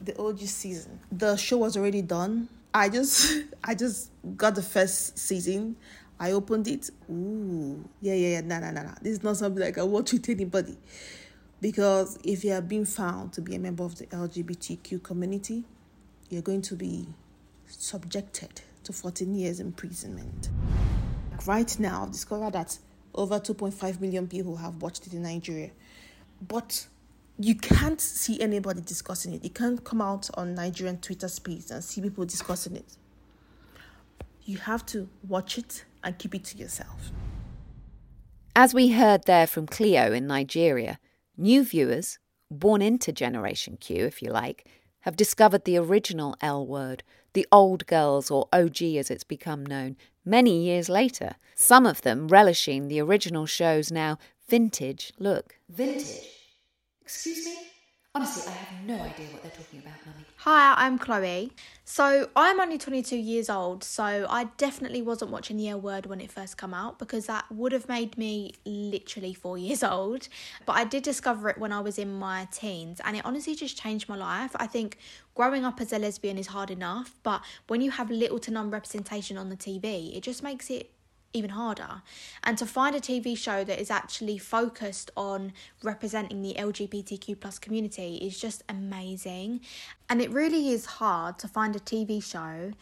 the 0.03 0.19
OG 0.19 0.41
season, 0.41 0.99
the 1.13 1.37
show 1.37 1.59
was 1.59 1.77
already 1.77 2.03
done. 2.03 2.49
I 2.75 2.89
just, 2.89 3.45
I 3.65 3.77
just 3.77 4.11
got 4.37 4.57
the 4.57 4.63
first 4.63 5.17
season. 5.17 5.77
I 6.19 6.33
opened 6.33 6.67
it. 6.67 6.91
Ooh, 7.09 7.89
yeah, 8.01 8.15
yeah, 8.15 8.29
yeah. 8.29 8.41
Nah, 8.41 8.59
nah, 8.59 8.73
nah, 8.73 8.83
nah. 8.83 8.95
This 9.01 9.13
is 9.13 9.23
not 9.23 9.37
something 9.37 9.63
like 9.63 9.79
I 9.79 9.85
watch 9.85 10.13
with 10.13 10.29
anybody. 10.29 10.77
Because 11.61 12.19
if 12.25 12.43
you 12.43 12.53
are 12.53 12.61
being 12.61 12.87
found 12.87 13.33
to 13.35 13.41
be 13.41 13.55
a 13.55 13.59
member 13.61 13.85
of 13.85 13.97
the 13.99 14.07
LGBTQ 14.07 15.01
community, 15.05 15.65
you're 16.29 16.43
going 16.43 16.63
to 16.63 16.75
be 16.75 17.07
subjected 17.69 18.63
to 18.87 18.93
14 18.93 19.35
years 19.35 19.61
imprisonment. 19.61 20.49
Right 21.47 21.79
now, 21.79 22.05
I've 22.05 22.13
discovered 22.13 22.55
that 22.55 22.79
over 23.15 23.39
2.5 23.39 24.01
million 24.01 24.27
people 24.27 24.57
have 24.57 24.81
watched 24.83 25.07
it 25.07 25.13
in 25.13 25.23
Nigeria. 25.23 25.71
But 26.41 26.87
you 27.39 27.55
can't 27.55 28.01
see 28.01 28.41
anybody 28.41 28.81
discussing 28.81 29.35
it. 29.35 29.45
You 29.45 29.51
can't 29.51 29.83
come 29.85 30.01
out 30.01 30.29
on 30.35 30.55
Nigerian 30.55 30.99
Twitter 30.99 31.29
space 31.29 31.71
and 31.71 31.83
see 31.85 32.01
people 32.01 32.25
discussing 32.25 32.77
it. 32.77 32.97
You 34.45 34.59
have 34.59 34.87
to 34.87 35.09
watch 35.27 35.59
it 35.59 35.85
and 36.03 36.17
keep 36.19 36.35
it 36.35 36.45
to 36.45 36.59
yourself. 36.59 37.11
As 38.55 38.73
we 38.73 38.93
heard 38.93 39.25
there 39.25 39.47
from 39.47 39.67
Cleo 39.67 40.13
in 40.13 40.27
Nigeria, 40.27 40.99
new 41.37 41.63
viewers, 41.65 42.19
born 42.51 42.81
into 42.81 43.13
Generation 43.13 43.77
Q, 43.79 44.07
if 44.07 44.23
you 44.23 44.31
like, 44.31 44.67
have 45.01 45.17
discovered 45.17 45.65
the 45.65 45.77
original 45.77 46.37
L 46.41 46.67
word, 46.67 47.03
the 47.37 47.47
old 47.53 47.87
girls, 47.87 48.31
or 48.31 48.49
OG 48.51 48.83
as 48.83 49.11
it's 49.11 49.23
become 49.23 49.65
known, 49.67 49.95
many 50.25 50.65
years 50.65 50.89
later, 50.89 51.37
some 51.55 51.85
of 51.85 52.01
them 52.01 52.29
relishing 52.29 52.89
the 52.89 52.99
original 52.99 53.45
show's 53.45 53.93
now 53.93 54.17
vintage 54.49 55.13
look. 55.19 55.59
Vintage? 55.69 56.27
Excuse 57.03 57.45
me? 57.45 57.55
Honestly, 58.17 58.51
I 58.51 58.57
have 58.57 58.87
no 58.87 58.95
idea 58.95 59.27
what 59.27 59.43
they're 59.43 59.53
talking 59.53 59.81
about, 59.81 59.93
Mummy. 60.07 60.25
Hi, 60.37 60.73
I'm 60.87 60.97
Chloe. 60.99 61.53
So 61.85 62.31
I'm 62.35 62.59
only 62.59 62.79
22 62.79 63.15
years 63.15 63.51
old, 63.51 63.85
so 63.85 64.27
I 64.31 64.45
definitely 64.57 65.03
wasn't 65.03 65.33
watching 65.33 65.59
the 65.59 65.69
L 65.69 65.83
Word 65.83 66.07
when 66.07 66.23
it 66.23 66.33
first 66.33 66.57
came 66.57 66.73
out 66.73 66.99
because 66.99 67.27
that 67.27 67.45
would 67.53 67.73
have 67.73 67.91
made 67.91 68.17
me 68.17 68.55
literally 68.65 69.35
four 69.35 69.59
years 69.67 69.83
old. 69.85 70.29
But 70.65 70.77
I 70.77 70.85
did 70.85 71.03
discover 71.03 71.51
it 71.51 71.59
when 71.59 71.73
I 71.73 71.81
was 71.81 71.99
in 71.99 72.19
my 72.19 72.49
teens, 72.51 73.03
and 73.05 73.19
it 73.19 73.27
honestly 73.27 73.55
just 73.55 73.77
changed 73.77 74.09
my 74.09 74.17
life. 74.17 74.53
I 74.57 74.67
think 74.67 74.97
growing 75.35 75.67
up 75.67 75.79
as 75.83 75.93
a 75.93 75.99
lesbian 75.99 76.39
is 76.39 76.47
hard 76.47 76.71
enough, 76.71 77.15
but 77.23 77.43
when 77.67 77.83
you 77.83 77.91
have 77.91 78.11
little 78.11 78.39
to 78.39 78.51
none 78.51 78.71
representation 78.71 79.37
on 79.37 79.51
the 79.51 79.57
TV, 79.57 80.17
it 80.17 80.23
just 80.23 80.43
makes 80.43 80.71
it 80.71 80.91
even 81.37 81.51
harder. 81.51 82.03
And 82.43 82.57
to 82.59 82.67
find 82.67 82.97
a 82.97 83.01
TV 83.01 83.37
show 83.37 83.63
that 83.65 83.81
is 83.81 83.91
actually 83.91 84.39
focused 84.39 85.11
on 85.17 85.53
representing 85.83 86.43
the 86.43 86.55
LGBTQ 86.55 87.39
plus 87.41 87.59
community 87.59 88.17
is 88.17 88.39
just 88.39 88.65
amazing. 88.69 89.61
And 90.09 90.21
it 90.21 90.31
really 90.31 90.71
is 90.71 90.87
hard 90.87 91.39
to 91.41 91.49
find 91.49 91.77
a 91.77 91.81
TV 91.81 92.23
show 92.23 92.73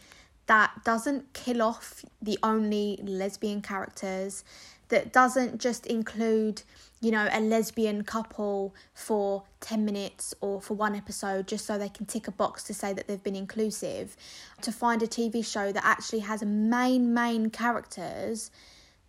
that 0.47 0.83
doesn't 0.83 1.33
kill 1.33 1.61
off 1.61 2.05
the 2.21 2.37
only 2.43 2.99
lesbian 3.03 3.61
characters, 3.61 4.43
that 4.89 5.11
doesn't 5.11 5.59
just 5.59 5.85
include 5.87 6.61
you 7.05 7.11
know, 7.11 7.29
a 7.31 7.39
lesbian 7.39 8.03
couple 8.03 8.73
for 8.95 9.43
10 9.59 9.85
minutes 9.85 10.33
or 10.41 10.59
for 10.59 10.73
one 10.73 10.95
episode 10.95 11.47
just 11.47 11.63
so 11.63 11.77
they 11.77 11.87
can 11.87 12.07
tick 12.07 12.27
a 12.27 12.31
box 12.31 12.63
to 12.63 12.73
say 12.73 12.93
that 12.93 13.07
they've 13.07 13.21
been 13.21 13.35
inclusive, 13.35 14.17
to 14.63 14.71
find 14.71 15.03
a 15.03 15.07
TV 15.07 15.45
show 15.45 15.71
that 15.71 15.85
actually 15.85 16.21
has 16.21 16.41
main, 16.43 17.13
main 17.13 17.51
characters 17.51 18.49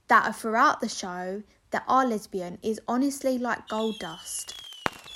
that 0.09 0.26
are 0.26 0.33
throughout 0.35 0.81
the 0.81 0.91
show 0.91 1.43
that 1.71 1.85
are 1.88 2.05
lesbian 2.05 2.59
is 2.62 2.79
honestly 2.87 3.38
like 3.38 3.67
gold 3.67 3.99
dust. 3.99 4.62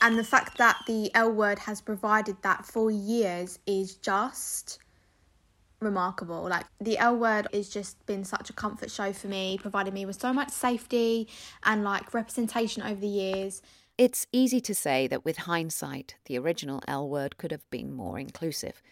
And 0.00 0.18
the 0.18 0.24
fact 0.24 0.56
that 0.56 0.78
the 0.86 1.10
L 1.14 1.30
word 1.30 1.58
has 1.58 1.82
provided 1.82 2.38
that 2.40 2.64
for 2.64 2.90
years 2.90 3.58
is 3.66 3.96
just 3.96 4.78
remarkable. 5.80 6.42
Like 6.48 6.66
the 6.80 6.98
L 6.98 7.16
word 7.16 7.48
has 7.52 7.68
just 7.68 8.04
been 8.06 8.24
such 8.24 8.50
a 8.50 8.52
comfort 8.52 8.90
show 8.90 9.12
for 9.12 9.28
me, 9.28 9.58
provided 9.60 9.94
me 9.94 10.06
with 10.06 10.20
so 10.20 10.32
much 10.32 10.50
safety 10.50 11.28
and 11.64 11.82
like 11.82 12.14
representation 12.14 12.82
over 12.82 13.00
the 13.00 13.06
years. 13.06 13.62
It's 13.98 14.26
easy 14.32 14.60
to 14.62 14.74
say 14.74 15.06
that 15.08 15.24
with 15.24 15.38
hindsight, 15.38 16.16
the 16.24 16.38
original 16.38 16.80
L 16.88 17.08
word 17.08 17.36
could 17.36 17.50
have 17.50 17.68
been 17.70 17.92
more 17.92 18.18
inclusive. 18.18 18.82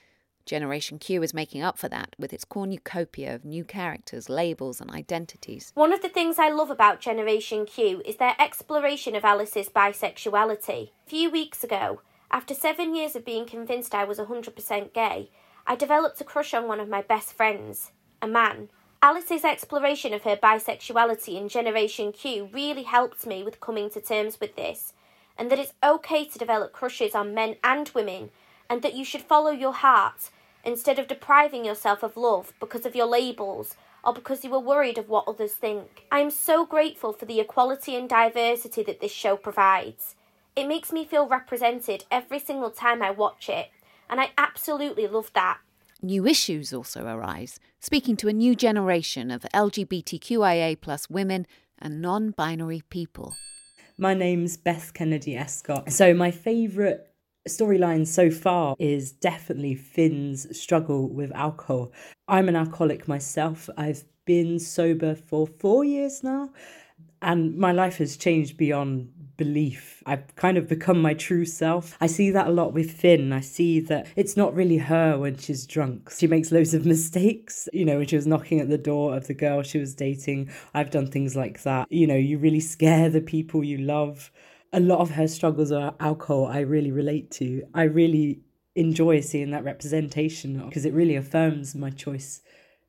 Generation 0.45 0.99
Q 0.99 1.23
is 1.23 1.35
making 1.35 1.63
up 1.63 1.79
for 1.79 1.89
that 1.91 2.17
with 2.19 2.33
its 2.33 2.45
cornucopia 2.45 3.35
of 3.35 3.45
new 3.45 3.65
characters, 3.65 4.31
labels, 4.31 4.81
and 4.81 4.91
identities. 4.91 5.73
One 5.75 5.93
of 5.93 6.01
the 6.01 6.09
things 6.09 6.39
I 6.39 6.51
love 6.51 6.71
about 6.71 7.01
Generation 7.01 7.67
Q 7.67 8.03
is 8.07 8.17
their 8.17 8.35
exploration 8.39 9.15
of 9.15 9.27
Alice's 9.27 9.69
bisexuality. 9.69 10.91
A 11.07 11.11
few 11.11 11.31
weeks 11.31 11.63
ago, 11.63 12.01
after 12.31 12.55
seven 12.55 12.95
years 12.95 13.15
of 13.15 13.27
being 13.27 13.45
convinced 13.45 13.95
I 13.95 14.05
was 14.05 14.19
100% 14.19 14.95
gay, 14.95 15.31
I 15.71 15.77
developed 15.77 16.19
a 16.23 16.25
crush 16.25 16.55
on 16.55 16.67
one 16.67 16.81
of 16.81 16.89
my 16.89 17.03
best 17.03 17.35
friends, 17.35 17.93
a 18.23 18.27
man. 18.27 18.71
Alice's 19.03 19.45
exploration 19.45 20.15
of 20.15 20.23
her 20.23 20.35
bisexuality 20.35 21.37
in 21.37 21.51
Generation 21.51 22.11
Q 22.11 22.49
really 22.55 22.85
helped 22.85 23.27
me 23.27 23.43
with 23.43 23.61
coming 23.61 23.91
to 23.91 24.01
terms 24.01 24.41
with 24.41 24.57
this, 24.57 24.95
and 25.37 25.51
that 25.51 25.59
it's 25.59 25.75
okay 25.85 26.25
to 26.25 26.39
develop 26.39 26.73
crushes 26.73 27.15
on 27.15 27.35
men 27.35 27.57
and 27.63 27.91
women, 27.91 28.31
and 28.71 28.81
that 28.81 28.95
you 28.95 29.05
should 29.05 29.21
follow 29.21 29.51
your 29.51 29.75
heart 29.75 30.31
instead 30.65 30.99
of 30.99 31.07
depriving 31.07 31.67
yourself 31.67 32.03
of 32.03 32.17
love 32.17 32.55
because 32.61 32.87
of 32.87 32.97
your 32.97 33.07
labels 33.07 33.77
or 34.03 34.15
because 34.15 34.45
you 34.45 34.55
are 34.55 34.61
worried 34.61 34.97
of 34.97 35.11
what 35.11 35.29
others 35.29 35.53
think. 35.53 36.07
I 36.11 36.21
am 36.21 36.31
so 36.31 36.65
grateful 36.65 37.13
for 37.13 37.27
the 37.27 37.41
equality 37.41 37.95
and 37.95 38.09
diversity 38.09 38.83
that 38.85 39.01
this 39.01 39.13
show 39.13 39.37
provides. 39.37 40.15
It 40.57 40.67
makes 40.67 40.93
me 40.93 41.05
feel 41.05 41.29
represented 41.29 42.07
every 42.11 42.39
single 42.39 42.71
time 42.71 43.03
I 43.03 43.11
watch 43.11 43.51
it, 43.51 43.69
and 44.09 44.21
I 44.21 44.31
absolutely 44.39 45.07
love 45.07 45.31
that. 45.35 45.59
New 46.01 46.27
issues 46.27 46.73
also 46.73 47.07
arise, 47.07 47.59
speaking 47.81 48.17
to 48.19 48.29
a 48.29 48.33
new 48.33 48.55
generation 48.55 49.31
of 49.31 49.43
LGBTQIA 49.55 50.81
plus 50.81 51.11
women 51.11 51.47
and 51.79 52.01
non 52.01 52.31
binary 52.31 52.83
people. 52.89 53.35
My 53.97 54.15
name's 54.15 54.57
Beth 54.57 54.95
Kennedy 54.95 55.37
Escott. 55.37 55.93
So, 55.93 56.15
my 56.15 56.31
favourite 56.31 57.01
storyline 57.49 58.07
so 58.07 58.31
far 58.31 58.77
is 58.79 59.11
definitely 59.11 59.75
Finn's 59.75 60.59
struggle 60.59 61.09
with 61.09 61.33
alcohol. 61.35 61.93
I'm 62.29 62.49
an 62.49 62.57
alcoholic 62.57 63.09
myself. 63.09 63.69
I've 63.77 64.05
been 64.25 64.61
sober 64.61 65.15
for 65.15 65.47
four 65.47 65.85
years 65.85 66.23
now, 66.23 66.51
and 67.23 67.57
my 67.57 67.73
life 67.73 67.99
has 67.99 68.17
changed 68.17 68.57
beyond 68.57 69.11
belief. 69.39 70.03
I've 70.05 70.37
kind 70.37 70.59
of 70.59 70.69
become 70.69 71.01
my 71.01 71.15
true 71.15 71.47
self. 71.47 71.97
I 71.99 72.07
see 72.07 72.31
that 72.33 72.49
a 72.49 72.51
lot 72.51 72.75
with 72.75 72.91
Finn. 72.91 73.33
I 73.33 73.41
see 73.41 73.81
that 73.81 74.09
it's 74.17 74.37
not 74.37 74.55
really 74.55 74.77
her 74.77 75.17
when 75.17 75.39
she's 75.39 75.67
drunk. 75.67 76.11
She 76.11 76.27
makes 76.27 76.53
loads 76.53 76.75
of 76.75 76.85
mistakes. 76.95 77.71
You 77.73 77.87
know, 77.87 77.97
when 77.97 78.07
she 78.07 78.17
was 78.17 78.27
knocking 78.27 78.61
at 78.61 78.69
the 78.69 78.77
door 78.77 79.17
of 79.17 79.27
the 79.27 79.35
girl 79.35 79.63
she 79.63 79.79
was 79.79 79.95
dating, 79.95 80.51
I've 80.75 80.91
done 80.91 81.07
things 81.07 81.35
like 81.35 81.63
that. 81.63 81.91
You 81.91 82.07
know, 82.07 82.17
you 82.17 82.37
really 82.37 82.61
scare 82.61 83.09
the 83.09 83.23
people 83.23 83.65
you 83.65 83.79
love. 83.79 84.31
A 84.75 84.81
lot 84.81 84.99
of 84.99 85.13
her 85.13 85.27
struggles 85.29 85.73
are 85.73 85.95
alcohol, 85.99 86.47
I 86.47 86.61
really 86.61 86.91
relate 86.91 87.31
to. 87.33 87.63
I 87.73 87.85
really 87.85 88.41
enjoy 88.75 89.21
seeing 89.21 89.51
that 89.53 89.65
representation 89.65 90.63
because 90.67 90.85
it 90.85 90.93
really 90.93 91.17
affirms 91.17 91.75
my 91.75 91.89
choice 91.89 92.43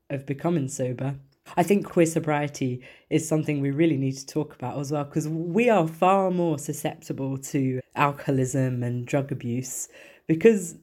of 0.09 0.25
becoming 0.25 0.67
sober. 0.67 1.15
I 1.57 1.63
think 1.63 1.85
queer 1.85 2.05
sobriety 2.05 2.81
is 3.09 3.27
something 3.27 3.61
we 3.61 3.71
really 3.71 3.97
need 3.97 4.17
to 4.17 4.25
talk 4.25 4.55
about 4.55 4.77
as 4.79 4.91
well 4.91 5.03
because 5.03 5.27
we 5.27 5.69
are 5.69 5.87
far 5.87 6.31
more 6.31 6.57
susceptible 6.59 7.37
to 7.37 7.81
alcoholism 7.95 8.83
and 8.83 9.05
drug 9.05 9.31
abuse 9.31 9.89
because 10.27 10.75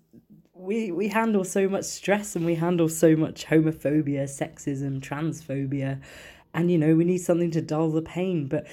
we 0.55 0.91
we 0.91 1.09
handle 1.09 1.45
so 1.45 1.69
much 1.69 1.85
stress 1.85 2.35
and 2.35 2.45
we 2.45 2.55
handle 2.55 2.89
so 2.89 3.15
much 3.15 3.47
homophobia, 3.47 4.25
sexism, 4.25 5.01
transphobia 5.01 6.01
and 6.57 6.71
you 6.71 6.79
know 6.79 6.95
we 6.95 7.05
need 7.05 7.19
something 7.19 7.51
to 7.53 7.61
dull 7.61 7.91
the 7.91 8.03
pain. 8.03 8.49
But 8.49 8.67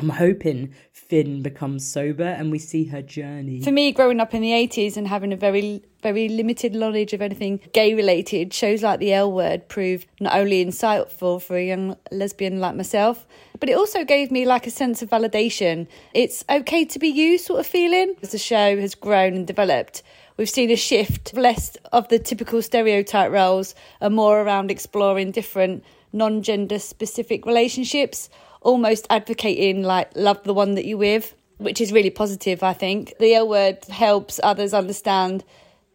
I'm 0.00 0.08
hoping 0.08 0.74
Finn 0.92 1.42
becomes 1.42 1.86
sober 1.86 2.24
and 2.24 2.50
we 2.50 2.58
see 2.58 2.84
her 2.86 3.02
journey. 3.02 3.60
For 3.62 3.70
me, 3.70 3.92
growing 3.92 4.20
up 4.20 4.34
in 4.34 4.42
the 4.42 4.50
80s 4.50 4.96
and 4.96 5.06
having 5.06 5.32
a 5.32 5.36
very, 5.36 5.82
very 6.02 6.28
limited 6.28 6.74
knowledge 6.74 7.12
of 7.12 7.22
anything 7.22 7.60
gay 7.72 7.94
related, 7.94 8.52
shows 8.52 8.82
like 8.82 9.00
the 9.00 9.12
L 9.12 9.30
word 9.30 9.68
proved 9.68 10.06
not 10.20 10.34
only 10.34 10.64
insightful 10.64 11.40
for 11.40 11.56
a 11.56 11.66
young 11.66 11.96
lesbian 12.10 12.60
like 12.60 12.74
myself, 12.74 13.26
but 13.60 13.68
it 13.68 13.76
also 13.76 14.04
gave 14.04 14.30
me 14.30 14.44
like 14.44 14.66
a 14.66 14.70
sense 14.70 15.02
of 15.02 15.10
validation. 15.10 15.86
It's 16.14 16.44
okay 16.48 16.84
to 16.86 16.98
be 16.98 17.08
you 17.08 17.38
sort 17.38 17.60
of 17.60 17.66
feeling. 17.66 18.14
As 18.22 18.32
the 18.32 18.38
show 18.38 18.78
has 18.80 18.94
grown 18.94 19.34
and 19.34 19.46
developed, 19.46 20.02
we've 20.36 20.50
seen 20.50 20.70
a 20.70 20.76
shift 20.76 21.34
less 21.34 21.76
of 21.92 22.08
the 22.08 22.18
typical 22.18 22.62
stereotype 22.62 23.30
roles 23.30 23.74
and 24.00 24.14
more 24.14 24.40
around 24.40 24.70
exploring 24.70 25.30
different 25.30 25.84
non 26.12 26.42
gender 26.42 26.78
specific 26.78 27.46
relationships 27.46 28.28
almost 28.62 29.06
advocating 29.10 29.82
like 29.82 30.10
love 30.14 30.42
the 30.44 30.54
one 30.54 30.74
that 30.74 30.86
you're 30.86 30.98
with, 30.98 31.34
which 31.58 31.80
is 31.80 31.92
really 31.92 32.10
positive, 32.10 32.62
I 32.62 32.72
think. 32.72 33.14
The 33.18 33.34
L 33.34 33.48
word 33.48 33.84
helps 33.86 34.40
others 34.42 34.74
understand 34.74 35.44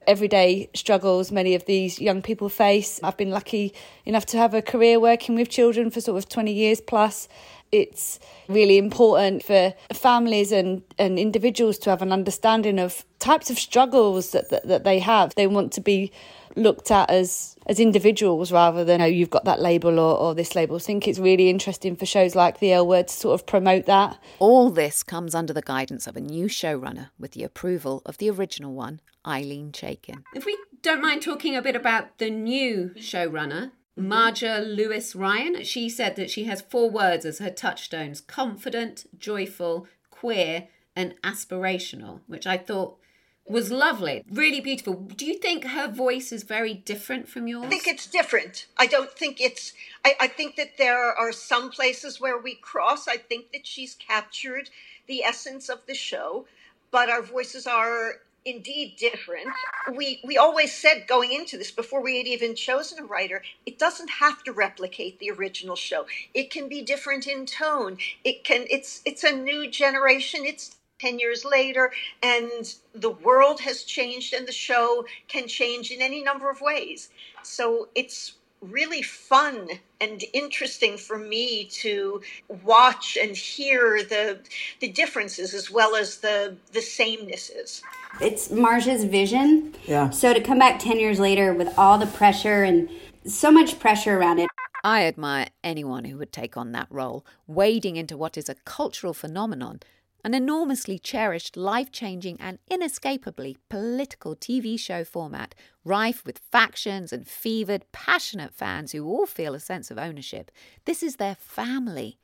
everyday 0.08 0.70
struggles 0.74 1.32
many 1.32 1.54
of 1.54 1.66
these 1.66 2.00
young 2.00 2.22
people 2.22 2.48
face. 2.48 3.00
I've 3.04 3.18
been 3.18 3.30
lucky 3.30 3.74
enough 4.06 4.26
to 4.28 4.38
have 4.38 4.54
a 4.54 4.62
career 4.62 5.00
working 5.00 5.36
with 5.36 5.50
children 5.50 5.92
for 5.92 6.00
sort 6.00 6.18
of 6.18 6.30
20 6.30 6.52
years 6.52 6.80
plus. 6.80 7.28
It's 7.72 8.20
really 8.48 8.78
important 8.78 9.44
for 9.44 9.74
families 9.94 10.52
and, 10.52 10.84
and 10.98 11.20
individuals 11.20 11.78
to 11.80 11.90
have 11.90 12.02
an 12.02 12.12
understanding 12.12 12.80
of 12.80 13.06
types 13.20 13.50
of 13.50 13.60
struggles 13.60 14.32
that, 14.32 14.50
that, 14.50 14.68
that 14.68 14.84
they 14.84 15.00
have. 15.00 15.36
They 15.36 15.48
want 15.48 15.74
to 15.74 15.82
be 15.82 16.12
looked 16.56 16.90
at 16.92 17.10
as 17.10 17.56
as 17.68 17.80
individuals 17.80 18.52
rather 18.52 18.84
than 18.84 19.02
oh, 19.02 19.06
you've 19.06 19.30
got 19.30 19.46
that 19.46 19.62
label 19.62 20.00
or, 20.00 20.18
or 20.18 20.34
this 20.34 20.56
label. 20.56 20.78
I 20.78 20.80
think 20.80 21.08
it's 21.08 21.20
really 21.20 21.50
interesting 21.50 21.96
for 21.96 22.06
shows 22.06 22.34
like 22.34 22.60
The 22.60 22.74
L 22.74 22.88
Word 22.88 23.10
to 23.10 23.14
sort 23.14 23.40
of 23.40 23.46
promote 23.46 23.86
that. 23.86 24.18
All 24.40 24.70
this 24.70 25.04
comes 25.04 25.36
under 25.36 25.54
the 25.54 25.62
guidance 25.62 26.08
of 26.08 26.18
a 26.18 26.22
new 26.22 26.48
showrunner 26.48 27.10
with 27.20 27.32
the 27.32 27.44
approval 27.44 28.02
of 28.06 28.18
the 28.18 28.30
original 28.30 28.74
one, 28.74 29.02
Ilene 29.26 29.72
Chaiken. 29.72 30.24
If 30.34 30.46
we 30.46 30.58
don't 30.82 31.02
mind 31.02 31.22
talking 31.22 31.56
a 31.56 31.62
bit 31.62 31.76
about 31.76 32.18
the 32.18 32.30
new 32.30 32.92
showrunner, 32.98 33.72
Marja 33.98 34.60
Lewis 34.60 35.16
Ryan, 35.16 35.64
she 35.64 35.90
said 35.90 36.16
that 36.16 36.30
she 36.30 36.44
has 36.44 36.62
four 36.62 36.90
words 36.90 37.26
as 37.26 37.40
her 37.40 37.50
touchstones 37.50 38.22
confident, 38.22 39.06
joyful, 39.18 39.88
queer, 40.12 40.68
and 40.96 41.16
aspirational, 41.24 42.22
which 42.28 42.46
I 42.46 42.58
thought 42.58 42.98
was 43.46 43.72
lovely, 43.72 44.24
really 44.30 44.60
beautiful. 44.60 44.94
Do 44.94 45.26
you 45.26 45.36
think 45.36 45.64
her 45.66 45.88
voice 45.88 46.32
is 46.32 46.44
very 46.44 46.74
different 46.74 47.30
from 47.30 47.48
yours? 47.48 47.66
I 47.66 47.70
think 47.70 47.88
it's 47.88 48.06
different. 48.06 48.68
I 48.78 48.88
don't 48.88 49.12
think 49.12 49.40
it's, 49.40 49.74
I, 50.04 50.16
I 50.20 50.28
think 50.28 50.58
that 50.58 50.78
there 50.78 51.14
are 51.18 51.32
some 51.32 51.70
places 51.70 52.20
where 52.20 52.38
we 52.38 52.56
cross. 52.56 53.08
I 53.08 53.18
think 53.18 53.52
that 53.54 53.66
she's 53.66 53.96
captured 53.96 54.70
the 55.08 55.24
essence 55.24 55.70
of 55.70 55.80
the 55.88 55.96
show, 55.96 56.46
but 56.92 57.10
our 57.10 57.22
voices 57.22 57.66
are 57.68 58.16
indeed 58.48 58.96
different. 58.98 59.50
We 59.96 60.22
we 60.26 60.38
always 60.38 60.74
said 60.74 61.08
going 61.08 61.34
into 61.34 61.58
this 61.58 61.72
before 61.72 62.02
we 62.02 62.18
had 62.18 62.28
even 62.28 62.56
chosen 62.56 63.00
a 63.00 63.04
writer, 63.06 63.44
it 63.66 63.80
doesn't 63.80 64.10
have 64.10 64.44
to 64.46 64.54
replicate 64.54 65.20
the 65.20 65.32
original 65.32 65.76
show. 65.76 66.08
It 66.34 66.52
can 66.52 66.70
be 66.70 66.82
different 66.84 67.28
in 67.28 67.46
tone. 67.46 68.00
It 68.24 68.44
can 68.46 68.66
it's 68.72 69.02
it's 69.06 69.24
a 69.26 69.34
new 69.34 69.70
generation. 69.70 70.46
It's 70.46 70.78
10 71.00 71.20
years 71.20 71.46
later, 71.46 71.92
and 72.24 72.76
the 72.96 73.12
world 73.12 73.62
has 73.62 73.84
changed, 73.84 74.34
and 74.34 74.48
the 74.48 74.54
show 74.54 75.06
can 75.28 75.48
change 75.48 75.92
in 75.92 76.02
any 76.02 76.24
number 76.24 76.50
of 76.50 76.62
ways. 76.62 77.10
So 77.44 77.90
it's 77.96 78.34
really 78.62 79.02
fun 79.02 79.70
and 80.02 80.24
interesting 80.34 80.98
for 80.98 81.18
me 81.18 81.66
to 81.66 82.22
watch 82.64 83.18
and 83.22 83.36
hear 83.36 84.04
the 84.04 84.40
the 84.80 84.90
differences 84.90 85.54
as 85.54 85.70
well 85.72 85.96
as 85.96 86.18
the 86.18 86.56
the 86.74 86.80
samenesses. 86.80 87.82
It's 88.20 88.50
Marja's 88.50 89.04
vision. 89.04 89.76
Yeah. 89.86 90.10
So 90.10 90.34
to 90.34 90.42
come 90.42 90.60
back 90.60 90.80
10 90.80 91.00
years 91.00 91.20
later 91.20 91.54
with 91.54 91.78
all 91.78 91.98
the 91.98 92.08
pressure 92.08 92.64
and 92.64 92.90
so 93.26 93.52
much 93.52 93.80
pressure 93.80 94.18
around 94.18 94.40
it. 94.40 94.50
I 94.84 95.04
admire 95.04 95.48
anyone 95.64 96.06
who 96.06 96.18
would 96.18 96.32
take 96.32 96.56
on 96.56 96.72
that 96.72 96.88
role, 96.90 97.26
wading 97.46 97.98
into 97.98 98.16
what 98.16 98.38
is 98.38 98.48
a 98.48 98.56
cultural 98.64 99.14
phenomenon, 99.14 99.82
an 100.24 100.34
enormously 100.34 101.00
cherished, 101.00 101.56
life 101.56 101.92
changing, 101.92 102.40
and 102.40 102.60
inescapably 102.70 103.58
political 103.70 104.36
TV 104.36 104.80
show 104.80 105.04
format, 105.04 105.56
rife 105.84 106.26
with 106.26 106.40
factions 106.52 107.14
and 107.14 107.28
fevered, 107.28 107.86
passionate 107.92 108.54
fans 108.54 108.92
who 108.92 109.06
all 109.06 109.26
feel 109.26 109.54
a 109.54 109.60
sense 109.60 109.92
of 109.92 109.98
ownership. 109.98 110.52
This 110.86 111.02
is 111.04 111.16
their 111.16 111.36
family. 111.36 112.18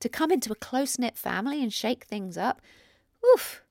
To 0.00 0.08
come 0.08 0.30
into 0.30 0.52
a 0.52 0.56
close 0.56 0.98
knit 0.98 1.16
family 1.16 1.62
and 1.62 1.72
shake 1.72 2.04
things 2.04 2.36
up, 2.36 2.60
oof, 3.34 3.62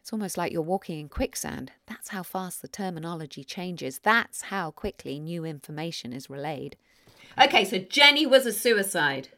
it's 0.00 0.12
almost 0.12 0.38
like 0.38 0.52
you're 0.52 0.62
walking 0.62 1.00
in 1.00 1.08
quicksand. 1.08 1.72
That's 1.86 2.10
how 2.10 2.22
fast 2.22 2.62
the 2.62 2.68
terminology 2.68 3.42
changes. 3.42 3.98
That's 3.98 4.42
how 4.42 4.70
quickly 4.70 5.18
new 5.18 5.44
information 5.44 6.12
is 6.12 6.30
relayed. 6.30 6.76
Okay, 7.42 7.64
so 7.64 7.78
Jenny 7.78 8.24
was 8.24 8.46
a 8.46 8.52
suicide. 8.52 9.28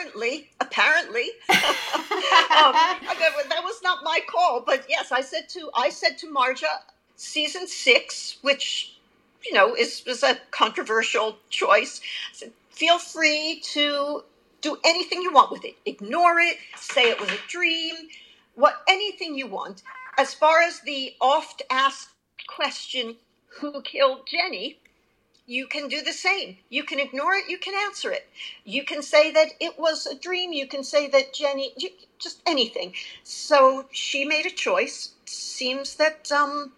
Apparently, 0.00 0.48
apparently, 0.60 1.24
um, 1.50 2.72
that, 2.72 3.60
was 3.62 3.82
not 3.82 4.02
my 4.02 4.20
call. 4.26 4.62
But 4.64 4.86
yes, 4.88 5.12
I 5.12 5.20
said 5.20 5.46
to 5.50 5.70
I 5.74 5.90
said 5.90 6.16
to 6.18 6.26
Marja, 6.26 6.80
season 7.16 7.66
six, 7.66 8.38
which 8.40 8.96
you 9.44 9.52
know 9.52 9.74
is 9.74 10.02
was 10.06 10.22
a 10.22 10.38
controversial 10.52 11.36
choice. 11.50 12.00
Said, 12.32 12.52
feel 12.70 12.98
free 12.98 13.60
to 13.72 14.24
do 14.62 14.78
anything 14.86 15.20
you 15.20 15.34
want 15.34 15.52
with 15.52 15.66
it. 15.66 15.76
Ignore 15.84 16.40
it. 16.40 16.56
Say 16.76 17.10
it 17.10 17.20
was 17.20 17.28
a 17.28 17.38
dream. 17.48 17.94
What 18.54 18.82
anything 18.88 19.34
you 19.34 19.48
want. 19.48 19.82
As 20.16 20.32
far 20.32 20.62
as 20.62 20.80
the 20.80 21.14
oft 21.20 21.60
asked 21.70 22.08
question, 22.48 23.16
who 23.60 23.82
killed 23.82 24.26
Jenny? 24.26 24.78
You 25.50 25.66
can 25.66 25.88
do 25.88 26.00
the 26.00 26.12
same. 26.12 26.58
You 26.68 26.84
can 26.84 27.00
ignore 27.00 27.34
it, 27.34 27.48
you 27.48 27.58
can 27.58 27.74
answer 27.74 28.12
it. 28.12 28.28
You 28.64 28.84
can 28.84 29.02
say 29.02 29.32
that 29.32 29.48
it 29.58 29.80
was 29.80 30.06
a 30.06 30.14
dream, 30.14 30.52
you 30.52 30.68
can 30.68 30.84
say 30.84 31.08
that 31.08 31.32
Jenny, 31.32 31.74
just 32.20 32.40
anything. 32.46 32.94
So 33.24 33.86
she 33.90 34.24
made 34.24 34.46
a 34.46 34.50
choice. 34.50 35.10
Seems 35.24 35.96
that 35.96 36.30
um, 36.30 36.70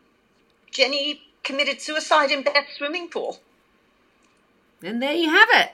Jenny 0.71 1.21
committed 1.43 1.83
suicide 1.83 2.31
in 2.31 2.45
Beth's 2.45 2.79
swimming 2.79 3.11
pool. 3.11 3.41
And 4.83 5.03
there 5.03 5.13
you 5.13 5.29
have 5.29 5.49
it. 5.53 5.73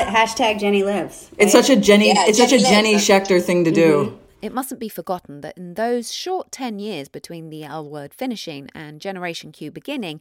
Hashtag 0.00 0.58
Jenny 0.58 0.82
lives. 0.82 1.30
It's 1.38 1.52
such 1.52 1.70
a 1.70 1.76
Jenny. 1.76 2.08
Yeah, 2.08 2.24
it's 2.26 2.38
such 2.38 2.50
a 2.50 2.58
Jenny 2.58 2.70
Jenny 2.70 2.92
lives. 2.94 3.08
Schecter 3.08 3.40
thing 3.40 3.62
to 3.62 3.70
do. 3.70 4.18
It 4.42 4.52
mustn't 4.52 4.80
be 4.80 4.88
forgotten 4.88 5.42
that 5.42 5.56
in 5.56 5.74
those 5.74 6.12
short 6.12 6.50
10 6.50 6.80
years 6.80 7.08
between 7.08 7.50
the 7.50 7.62
L 7.62 7.88
word 7.88 8.12
finishing 8.12 8.70
and 8.74 9.00
Generation 9.00 9.52
Q 9.52 9.70
beginning, 9.70 10.20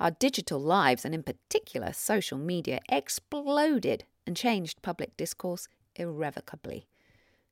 our 0.00 0.10
digital 0.10 0.58
lives, 0.58 1.04
and 1.04 1.14
in 1.14 1.22
particular 1.22 1.92
social 1.92 2.38
media, 2.38 2.80
exploded 2.88 4.04
and 4.26 4.36
changed 4.36 4.82
public 4.82 5.16
discourse 5.16 5.68
irrevocably. 5.94 6.86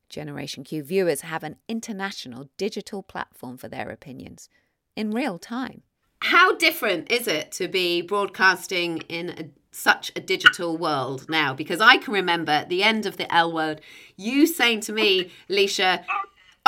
Generation 0.08 0.64
Q 0.64 0.82
viewers 0.82 1.20
have 1.20 1.44
an 1.44 1.56
international 1.68 2.48
digital 2.56 3.02
platform 3.02 3.58
for 3.58 3.68
their 3.68 3.90
opinions 3.90 4.48
in 4.96 5.10
real 5.10 5.38
time. 5.38 5.82
How 6.22 6.56
different 6.56 7.12
is 7.12 7.28
it 7.28 7.52
to 7.52 7.68
be 7.68 8.02
broadcasting 8.02 8.98
in 9.08 9.28
a, 9.30 9.44
such 9.70 10.10
a 10.16 10.20
digital 10.20 10.76
world 10.76 11.26
now? 11.28 11.54
Because 11.54 11.80
I 11.80 11.98
can 11.98 12.12
remember 12.12 12.52
at 12.52 12.68
the 12.68 12.82
end 12.82 13.06
of 13.06 13.18
the 13.18 13.32
L 13.32 13.52
word, 13.52 13.80
you 14.16 14.46
saying 14.46 14.80
to 14.82 14.92
me, 14.92 15.30
Leisha, 15.48 16.04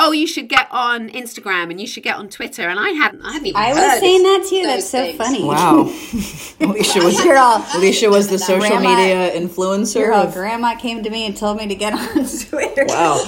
oh, 0.03 0.11
you 0.11 0.25
should 0.25 0.47
get 0.49 0.67
on 0.71 1.09
Instagram 1.09 1.69
and 1.69 1.79
you 1.79 1.85
should 1.87 2.03
get 2.03 2.15
on 2.15 2.27
Twitter. 2.29 2.67
And 2.67 2.79
I 2.79 2.89
hadn't, 2.89 3.21
I 3.21 3.33
hadn't 3.33 3.47
even 3.47 3.61
I 3.61 3.67
heard 3.69 3.75
was 3.75 3.99
saying 3.99 4.23
that 4.23 4.45
too. 4.49 4.63
those 4.63 4.65
That's 4.65 4.89
so 4.89 5.03
things. 5.03 5.17
funny. 5.17 5.43
Wow. 5.43 5.81
Alicia 6.59 6.99
was 7.03 7.23
You're 7.25 7.37
all- 7.37 7.65
Alicia 7.75 8.09
was 8.09 8.27
the 8.27 8.39
social 8.51 8.67
Grandma- 8.67 8.95
media 8.97 9.31
influencer. 9.31 9.99
Your 9.99 10.13
of- 10.13 10.33
grandma 10.33 10.75
came 10.75 11.03
to 11.03 11.09
me 11.09 11.25
and 11.25 11.37
told 11.37 11.57
me 11.57 11.67
to 11.67 11.75
get 11.75 11.93
on 11.99 12.25
Twitter. 12.25 12.85
Wow. 12.87 13.21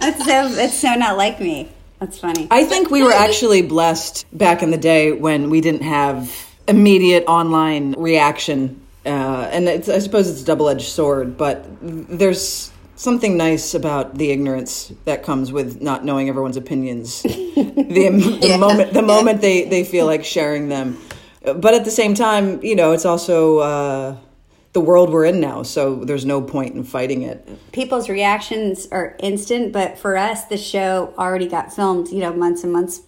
that's 0.00 0.24
so 0.24 0.48
that's 0.48 0.74
so 0.78 0.94
not 0.94 1.16
like 1.16 1.40
me. 1.40 1.68
That's 1.98 2.18
funny. 2.18 2.48
I 2.50 2.64
think 2.64 2.90
we 2.90 3.02
were 3.02 3.12
actually 3.12 3.60
blessed 3.62 4.24
back 4.32 4.62
in 4.62 4.70
the 4.70 4.78
day 4.78 5.12
when 5.12 5.50
we 5.50 5.60
didn't 5.60 5.82
have 5.82 6.32
immediate 6.66 7.24
online 7.26 7.92
reaction. 7.98 8.80
Uh, 9.04 9.08
and 9.52 9.68
it's, 9.68 9.88
I 9.88 9.98
suppose 9.98 10.28
it's 10.30 10.42
a 10.42 10.44
double 10.44 10.68
edged 10.68 10.88
sword, 10.88 11.36
but 11.36 11.66
there's 11.82 12.70
something 13.00 13.38
nice 13.38 13.72
about 13.72 14.16
the 14.16 14.30
ignorance 14.30 14.92
that 15.06 15.22
comes 15.22 15.50
with 15.50 15.80
not 15.80 16.04
knowing 16.04 16.28
everyone's 16.28 16.58
opinions. 16.58 17.22
the 17.22 18.38
the 18.42 18.58
moment 18.58 18.92
the 18.92 19.02
moment 19.02 19.40
they, 19.40 19.64
they 19.64 19.84
feel 19.84 20.04
like 20.04 20.22
sharing 20.22 20.68
them. 20.68 20.98
But 21.42 21.72
at 21.72 21.86
the 21.86 21.90
same 21.90 22.14
time, 22.14 22.62
you 22.62 22.76
know, 22.76 22.92
it's 22.92 23.06
also 23.06 23.58
uh, 23.58 24.16
the 24.74 24.80
world 24.82 25.08
we're 25.08 25.24
in 25.24 25.40
now, 25.40 25.62
so 25.62 26.04
there's 26.04 26.26
no 26.26 26.42
point 26.42 26.74
in 26.74 26.84
fighting 26.84 27.22
it. 27.22 27.48
People's 27.72 28.10
reactions 28.10 28.86
are 28.92 29.16
instant, 29.20 29.72
but 29.72 29.96
for 29.96 30.18
us, 30.18 30.44
the 30.44 30.58
show 30.58 31.14
already 31.16 31.48
got 31.48 31.72
filmed, 31.72 32.08
you 32.08 32.20
know, 32.20 32.34
months 32.34 32.62
and 32.62 32.72
months 32.72 33.00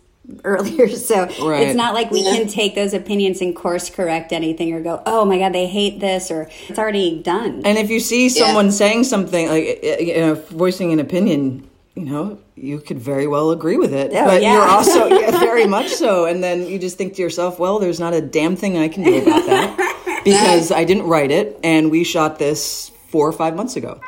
earlier. 0.44 0.88
So 1.02 1.26
Right. 1.44 1.66
it's 1.66 1.76
not 1.76 1.94
like 1.94 2.11
we 2.11 2.22
can 2.22 2.46
take 2.46 2.74
those 2.74 2.94
opinions 2.94 3.40
and 3.40 3.54
course 3.56 3.90
correct 3.90 4.32
anything 4.32 4.72
or 4.72 4.80
go, 4.80 5.02
oh 5.04 5.24
my 5.24 5.38
God, 5.38 5.52
they 5.52 5.66
hate 5.66 6.00
this, 6.00 6.30
or 6.30 6.48
it's 6.68 6.78
already 6.78 7.20
done. 7.22 7.62
And 7.64 7.76
if 7.76 7.90
you 7.90 7.98
see 8.00 8.28
someone 8.28 8.70
saying 8.70 9.04
something 9.04 9.48
like 9.48 9.80
uh, 9.82 10.02
you 10.02 10.16
know, 10.16 10.35
voicing 10.35 10.92
an 10.92 11.00
opinion, 11.00 11.68
you 11.94 12.04
know, 12.04 12.38
you 12.54 12.78
could 12.78 12.98
very 12.98 13.26
well 13.26 13.50
agree 13.50 13.76
with 13.76 13.92
it. 13.92 14.12
Oh, 14.14 14.24
but 14.24 14.42
yeah. 14.42 14.54
you're 14.54 14.68
also 14.68 15.06
yeah, 15.20 15.30
very 15.40 15.66
much 15.66 15.88
so. 15.88 16.24
And 16.26 16.42
then 16.42 16.66
you 16.66 16.78
just 16.78 16.96
think 16.96 17.14
to 17.16 17.22
yourself, 17.22 17.58
well, 17.58 17.78
there's 17.78 18.00
not 18.00 18.14
a 18.14 18.20
damn 18.20 18.56
thing 18.56 18.78
I 18.78 18.88
can 18.88 19.02
do 19.02 19.20
about 19.22 19.44
that 19.46 20.20
because 20.24 20.70
I 20.70 20.85
didn't 20.85 21.04
write 21.04 21.30
it, 21.30 21.58
and 21.64 21.90
we 21.90 22.04
shot 22.04 22.38
this 22.38 22.90
four 23.08 23.28
or 23.28 23.32
five 23.32 23.56
months 23.56 23.76
ago. 23.76 24.00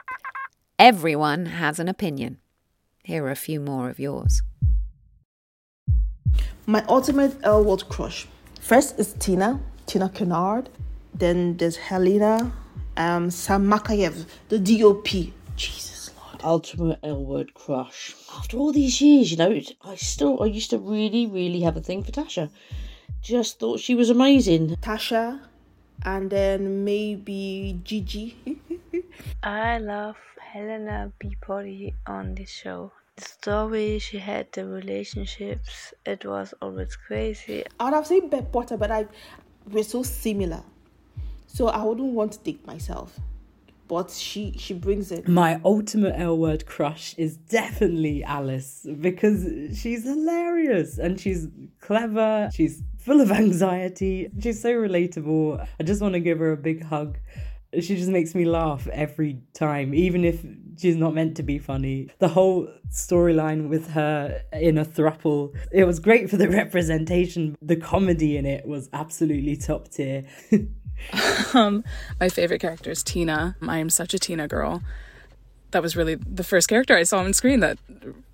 Everyone 0.79 1.47
has 1.47 1.79
an 1.79 1.89
opinion. 1.89 2.39
Here 3.05 3.25
are 3.25 3.31
a 3.31 3.37
few 3.37 3.61
more 3.61 3.91
of 3.91 3.99
yours. 3.99 4.43
My 6.67 6.85
ultimate 6.89 7.37
L 7.43 7.65
Word 7.65 7.89
crush. 7.89 8.27
First 8.61 8.99
is 8.99 9.13
Tina, 9.19 9.61
Tina 9.87 10.09
Kennard. 10.09 10.71
Then 11.15 11.57
there's 11.59 11.77
Helena, 11.77 12.53
um, 12.97 13.31
Sam 13.31 13.71
Makayev, 13.71 14.27
the 14.49 14.59
DOP. 14.59 15.33
Jesus 15.57 16.11
Lord. 16.17 16.41
Ultimate 16.43 16.99
L 17.03 17.25
word 17.25 17.55
crush. 17.55 18.15
After 18.35 18.57
all 18.57 18.73
these 18.73 19.01
years, 19.01 19.31
you 19.31 19.37
know, 19.37 19.61
I 19.85 19.97
still, 19.97 20.43
I 20.43 20.47
used 20.47 20.71
to 20.71 20.79
really, 20.79 21.27
really 21.27 21.61
have 21.61 21.77
a 21.77 21.81
thing 21.81 22.03
for 22.03 22.11
Tasha. 22.11 22.51
Just 23.23 23.59
thought 23.59 23.81
she 23.81 23.95
was 23.95 24.11
amazing. 24.11 24.77
Tasha, 24.77 25.41
and 26.05 26.31
then 26.31 26.85
maybe 26.85 27.81
Gigi. 27.85 28.37
I 29.43 29.79
love 29.79 30.17
Helena 30.41 31.13
Peabody 31.19 31.95
on 32.07 32.35
this 32.35 32.51
show. 32.51 32.93
The 33.17 33.25
story 33.25 33.99
she 34.01 34.19
had, 34.19 34.51
the 34.53 34.67
relationships, 34.67 35.95
it 36.05 36.25
was 36.25 36.53
always 36.61 36.97
crazy. 36.97 37.65
I 37.79 37.85
would 37.85 37.95
have 37.95 38.07
said 38.09 38.29
Beth 38.29 38.51
Potter, 38.51 38.77
but 38.77 38.91
I 38.91 39.07
we're 39.71 39.85
so 39.85 40.03
similar, 40.03 40.63
so 41.47 41.69
I 41.69 41.85
wouldn't 41.85 42.13
want 42.13 42.33
to 42.33 42.39
date 42.41 42.67
myself. 42.67 43.21
But 43.87 44.11
she 44.11 44.57
she 44.59 44.75
brings 44.75 45.13
it. 45.13 45.29
My 45.29 45.61
ultimate 45.65 46.19
L 46.19 46.37
word 46.37 46.67
crush 46.67 47.15
is 47.17 47.37
definitely 47.37 48.25
Alice 48.25 48.85
because 49.01 49.45
she's 49.79 50.03
hilarious 50.03 50.99
and 50.99 51.21
she's 51.21 51.47
clever. 51.81 52.51
She's 52.53 52.83
full 52.99 53.21
of 53.21 53.31
anxiety. 53.45 54.29
She's 54.41 54.61
so 54.61 54.73
relatable. 54.73 55.65
I 55.79 55.83
just 55.85 56.03
want 56.03 56.15
to 56.15 56.21
give 56.21 56.41
her 56.41 56.51
a 56.51 56.57
big 56.57 56.83
hug. 56.83 57.19
She 57.75 57.95
just 57.97 58.09
makes 58.09 58.35
me 58.35 58.45
laugh 58.45 58.89
every 58.89 59.43
time, 59.53 59.95
even 59.95 60.25
if 60.25 60.45
she's 60.79 60.97
not 60.97 61.15
meant 61.15 61.37
to 61.37 61.43
be 61.43 61.59
funny. 61.59 62.09
The 62.19 62.29
whole 62.29 62.69
storyline 62.91 63.69
with 63.69 63.91
her 63.91 64.43
in 64.53 64.79
a 64.79 64.85
thruple, 64.85 65.55
it 65.73 65.85
was 65.85 65.99
great 65.99 66.31
for 66.31 66.37
the 66.37 66.49
representation. 66.63 67.57
The 67.63 67.77
comedy 67.77 68.37
in 68.37 68.47
it 68.47 68.67
was 68.67 68.89
absolutely 68.93 69.57
top 69.57 69.89
tier. 69.89 70.25
um, 71.55 71.85
my 72.21 72.29
favorite 72.29 72.61
character 72.61 72.91
is 72.91 73.03
Tina. 73.03 73.57
I 73.63 73.79
am 73.79 73.91
such 73.91 74.15
a 74.15 74.19
Tina 74.19 74.49
girl. 74.49 74.83
That 75.71 75.83
was 75.83 75.97
really 75.97 76.15
the 76.15 76.45
first 76.45 76.69
character 76.69 76.97
I 76.97 77.03
saw 77.03 77.19
on 77.19 77.33
screen 77.33 77.61
that 77.61 77.79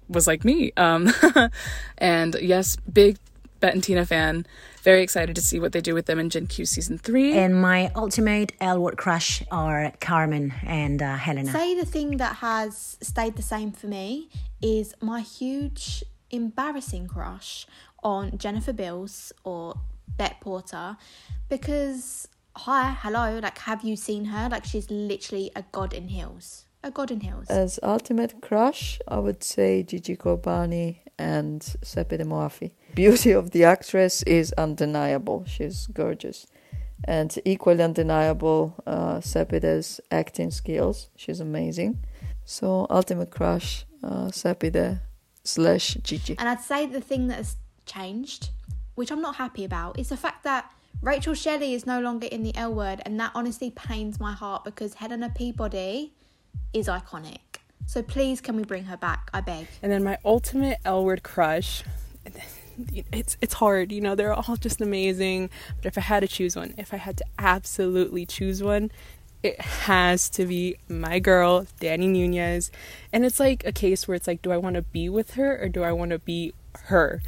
was 0.09 0.27
like 0.27 0.45
me. 0.45 0.73
Um, 0.77 1.13
and 1.99 2.37
yes, 2.41 2.77
big 2.93 3.17
Bette 3.61 3.75
and 3.75 3.83
Tina 3.83 4.05
fan. 4.05 4.47
Very 4.83 5.03
excited 5.03 5.37
to 5.37 5.43
see 5.43 5.61
what 5.61 5.73
they 5.73 5.83
do 5.83 5.95
with 5.95 6.07
them 6.07 6.19
in 6.19 6.31
Gen 6.31 6.47
Q 6.47 6.65
season 6.65 6.97
three. 6.97 7.37
And 7.37 7.61
my 7.61 7.93
ultimate 7.95 8.53
L 8.61 8.81
word 8.81 8.97
crush 8.97 9.43
are 9.51 9.93
Carmen 10.01 10.55
and 10.65 11.03
uh, 11.03 11.17
Helena. 11.17 11.53
Say 11.53 11.79
the 11.79 11.85
thing 11.85 12.17
that 12.17 12.37
has 12.37 12.97
stayed 13.03 13.37
the 13.37 13.43
same 13.43 13.73
for 13.73 13.89
me 13.89 14.31
is 14.63 14.95
my 15.03 15.21
huge 15.21 16.03
embarrassing 16.31 17.09
crush 17.09 17.67
on 18.03 18.39
Jennifer 18.39 18.73
Beals 18.73 19.33
or 19.45 19.75
Bette 20.17 20.37
Porter 20.41 20.97
because 21.51 22.29
hi, 22.57 22.97
hello, 23.03 23.39
like 23.43 23.59
have 23.59 23.85
you 23.85 23.97
seen 23.97 24.27
her? 24.27 24.49
Like 24.51 24.65
she's 24.65 24.91
literally 24.91 25.51
a 25.55 25.63
god 25.73 25.93
in 25.93 26.09
heels. 26.09 26.65
A 26.83 26.91
god 26.91 27.11
in 27.11 27.21
heels. 27.21 27.49
As 27.51 27.79
ultimate 27.83 28.41
crush, 28.41 28.99
I 29.07 29.19
would 29.19 29.45
say 29.45 29.83
Gigi 29.83 30.17
Ghorbani 30.17 31.01
and 31.19 31.61
Sepideh 31.61 32.25
Moafi. 32.25 32.73
Beauty 32.95 33.31
of 33.33 33.51
the 33.51 33.65
actress 33.65 34.23
is 34.25 34.53
undeniable. 34.59 35.45
She's 35.47 35.87
gorgeous. 35.87 36.47
And 37.05 37.37
equally 37.45 37.83
undeniable, 37.83 38.75
uh, 38.87 39.19
Sepideh's 39.21 40.01
acting 40.11 40.51
skills. 40.51 41.09
She's 41.17 41.41
amazing. 41.41 42.05
So 42.45 42.87
ultimate 42.91 43.31
crush, 43.31 43.87
uh, 44.03 44.27
Sepideh 44.27 45.01
slash 45.45 45.95
Gigi. 46.03 46.37
And 46.39 46.49
I'd 46.49 46.61
say 46.61 46.87
the 46.87 47.01
thing 47.01 47.29
that 47.29 47.37
has 47.37 47.57
changed, 47.87 48.51
which 48.97 49.11
I'm 49.11 49.23
not 49.23 49.37
happy 49.37 49.65
about, 49.65 49.99
is 49.99 50.11
the 50.11 50.17
fact 50.17 50.45
that 50.45 50.71
Rachel 51.01 51.33
Shelley 51.33 51.73
is 51.73 51.87
no 51.87 52.01
longer 52.01 52.27
in 52.27 52.43
the 52.43 52.55
L 52.57 52.75
word, 52.75 53.01
and 53.07 53.19
that 53.21 53.33
honestly 53.35 53.71
pains 53.71 54.21
my 54.21 54.33
heart 54.33 54.65
because 54.65 54.95
Helena 54.95 55.33
Peabody 55.35 56.13
is 56.75 56.89
iconic. 56.89 57.39
So 57.87 58.03
please, 58.03 58.41
can 58.41 58.57
we 58.57 58.65
bring 58.65 58.85
her 58.85 58.97
back? 58.97 59.31
I 59.33 59.41
beg. 59.41 59.67
And 59.83 59.91
then 59.91 60.05
my 60.05 60.19
ultimate 60.25 60.79
L 60.85 61.05
word 61.05 61.23
crush. 61.23 61.83
It's 63.13 63.37
it's 63.41 63.55
hard, 63.55 63.93
you 63.93 64.01
know. 64.01 64.15
They're 64.15 64.33
all 64.33 64.57
just 64.57 64.81
amazing. 64.81 65.51
But 65.77 65.87
if 65.87 65.99
I 65.99 66.03
had 66.03 66.21
to 66.21 66.29
choose 66.29 66.57
one, 66.57 66.75
if 66.77 66.93
I 66.95 66.97
had 66.97 67.17
to 67.19 67.25
absolutely 67.39 68.27
choose 68.27 68.63
one, 68.63 68.91
it 69.43 69.61
has 69.61 70.29
to 70.31 70.47
be 70.47 70.77
my 70.89 71.19
girl, 71.19 71.67
Dani 71.81 72.09
Nunez. 72.09 72.71
And 73.13 73.25
it's 73.25 73.41
like 73.41 73.67
a 73.67 73.73
case 73.73 74.07
where 74.07 74.15
it's 74.15 74.27
like, 74.27 74.43
do 74.43 74.53
I 74.53 74.57
want 74.57 74.77
to 74.77 74.83
be 74.83 75.09
with 75.09 75.33
her 75.33 75.63
or 75.63 75.69
do 75.69 75.83
I 75.83 75.93
want 75.93 76.11
to 76.11 76.19
be 76.19 76.53
her? 76.85 77.23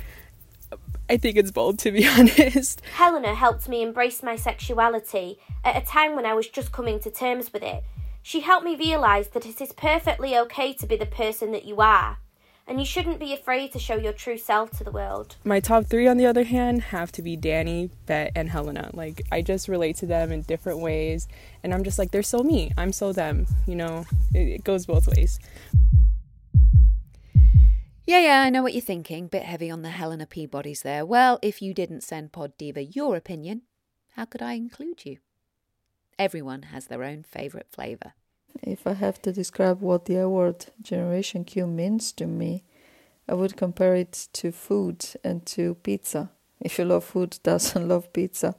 I 1.09 1.17
think 1.17 1.37
it's 1.37 1.51
bold, 1.51 1.79
to 1.81 1.93
be 1.93 2.07
honest. 2.19 2.83
Helena 2.95 3.35
helped 3.35 3.69
me 3.69 3.83
embrace 3.83 4.23
my 4.23 4.37
sexuality 4.37 5.39
at 5.65 5.83
a 5.83 5.87
time 5.87 6.15
when 6.17 6.27
I 6.27 6.35
was 6.35 6.49
just 6.49 6.73
coming 6.73 7.01
to 7.01 7.11
terms 7.11 7.53
with 7.53 7.63
it. 7.63 7.83
She 8.23 8.41
helped 8.41 8.65
me 8.65 8.77
realise 8.77 9.29
that 9.29 9.47
it 9.47 9.61
is 9.61 9.73
perfectly 9.73 10.37
okay 10.39 10.73
to 10.75 10.87
be 10.87 10.97
the 10.97 11.07
person 11.07 11.51
that 11.53 11.65
you 11.65 11.81
are, 11.81 12.19
and 12.67 12.79
you 12.79 12.85
shouldn't 12.87 13.19
be 13.19 13.33
afraid 13.33 13.73
to 13.73 13.79
show 13.79 13.97
your 13.97 14.13
true 14.13 14.39
self 14.39 14.71
to 14.79 14.85
the 14.85 14.91
world. 14.91 15.37
My 15.45 15.61
top 15.61 15.87
three, 15.87 16.07
on 16.07 16.17
the 16.17 16.27
other 16.27 16.45
hand, 16.45 16.83
have 16.83 17.13
to 17.13 17.23
be 17.23 17.37
Dani, 17.37 17.91
Bette, 18.07 18.33
and 18.35 18.51
Helena. 18.51 18.91
Like, 18.93 19.23
I 19.33 19.43
just 19.43 19.69
relate 19.69 19.97
to 19.97 20.07
them 20.07 20.33
in 20.33 20.43
different 20.43 20.81
ways, 20.81 21.29
and 21.63 21.75
I'm 21.75 21.85
just 21.85 21.99
like, 21.99 22.11
they're 22.11 22.23
so 22.23 22.43
me, 22.43 22.73
I'm 22.77 22.93
so 22.93 23.13
them, 23.13 23.47
you 23.67 23.75
know? 23.75 24.05
It, 24.35 24.49
it 24.49 24.65
goes 24.65 24.87
both 24.87 25.09
ways. 25.09 25.39
Yeah, 28.05 28.19
yeah, 28.19 28.43
I 28.43 28.51
know 28.51 28.63
what 28.63 28.75
you're 28.75 28.83
thinking. 28.83 29.29
Bit 29.29 29.45
heavy 29.45 29.71
on 29.71 29.83
the 29.83 29.91
Helena 29.91 30.27
Peabodys 30.27 30.83
there. 30.83 31.07
Well, 31.07 31.39
if 31.41 31.63
you 31.63 31.73
didn't 31.73 32.03
send 32.03 32.33
Pod 32.33 32.57
Diva 32.59 32.83
your 32.83 33.17
opinion, 33.17 33.63
how 34.17 34.25
could 34.25 34.43
I 34.43 34.55
include 34.55 35.05
you? 35.07 35.19
Everyone 36.19 36.63
has 36.63 36.87
their 36.87 37.05
own 37.05 37.23
favourite 37.23 37.67
flavour. 37.71 38.15
If 38.63 38.87
I 38.87 38.93
have 38.93 39.21
to 39.23 39.33
describe 39.33 39.81
what 39.81 40.05
the 40.05 40.19
L 40.19 40.31
Word 40.31 40.67
Generation 40.83 41.45
Q 41.45 41.67
means 41.67 42.13
to 42.13 42.27
me, 42.27 42.65
I 43.29 43.35
would 43.35 43.57
compare 43.57 43.95
it 43.95 44.29
to 44.35 44.53
food 44.53 45.05
and 45.25 45.47
to 45.47 45.75
pizza. 45.77 46.31
If 46.61 46.79
you 46.79 46.85
love 46.85 47.05
food, 47.05 47.39
doesn't 47.43 47.89
love 47.89 48.13
pizza, 48.13 48.57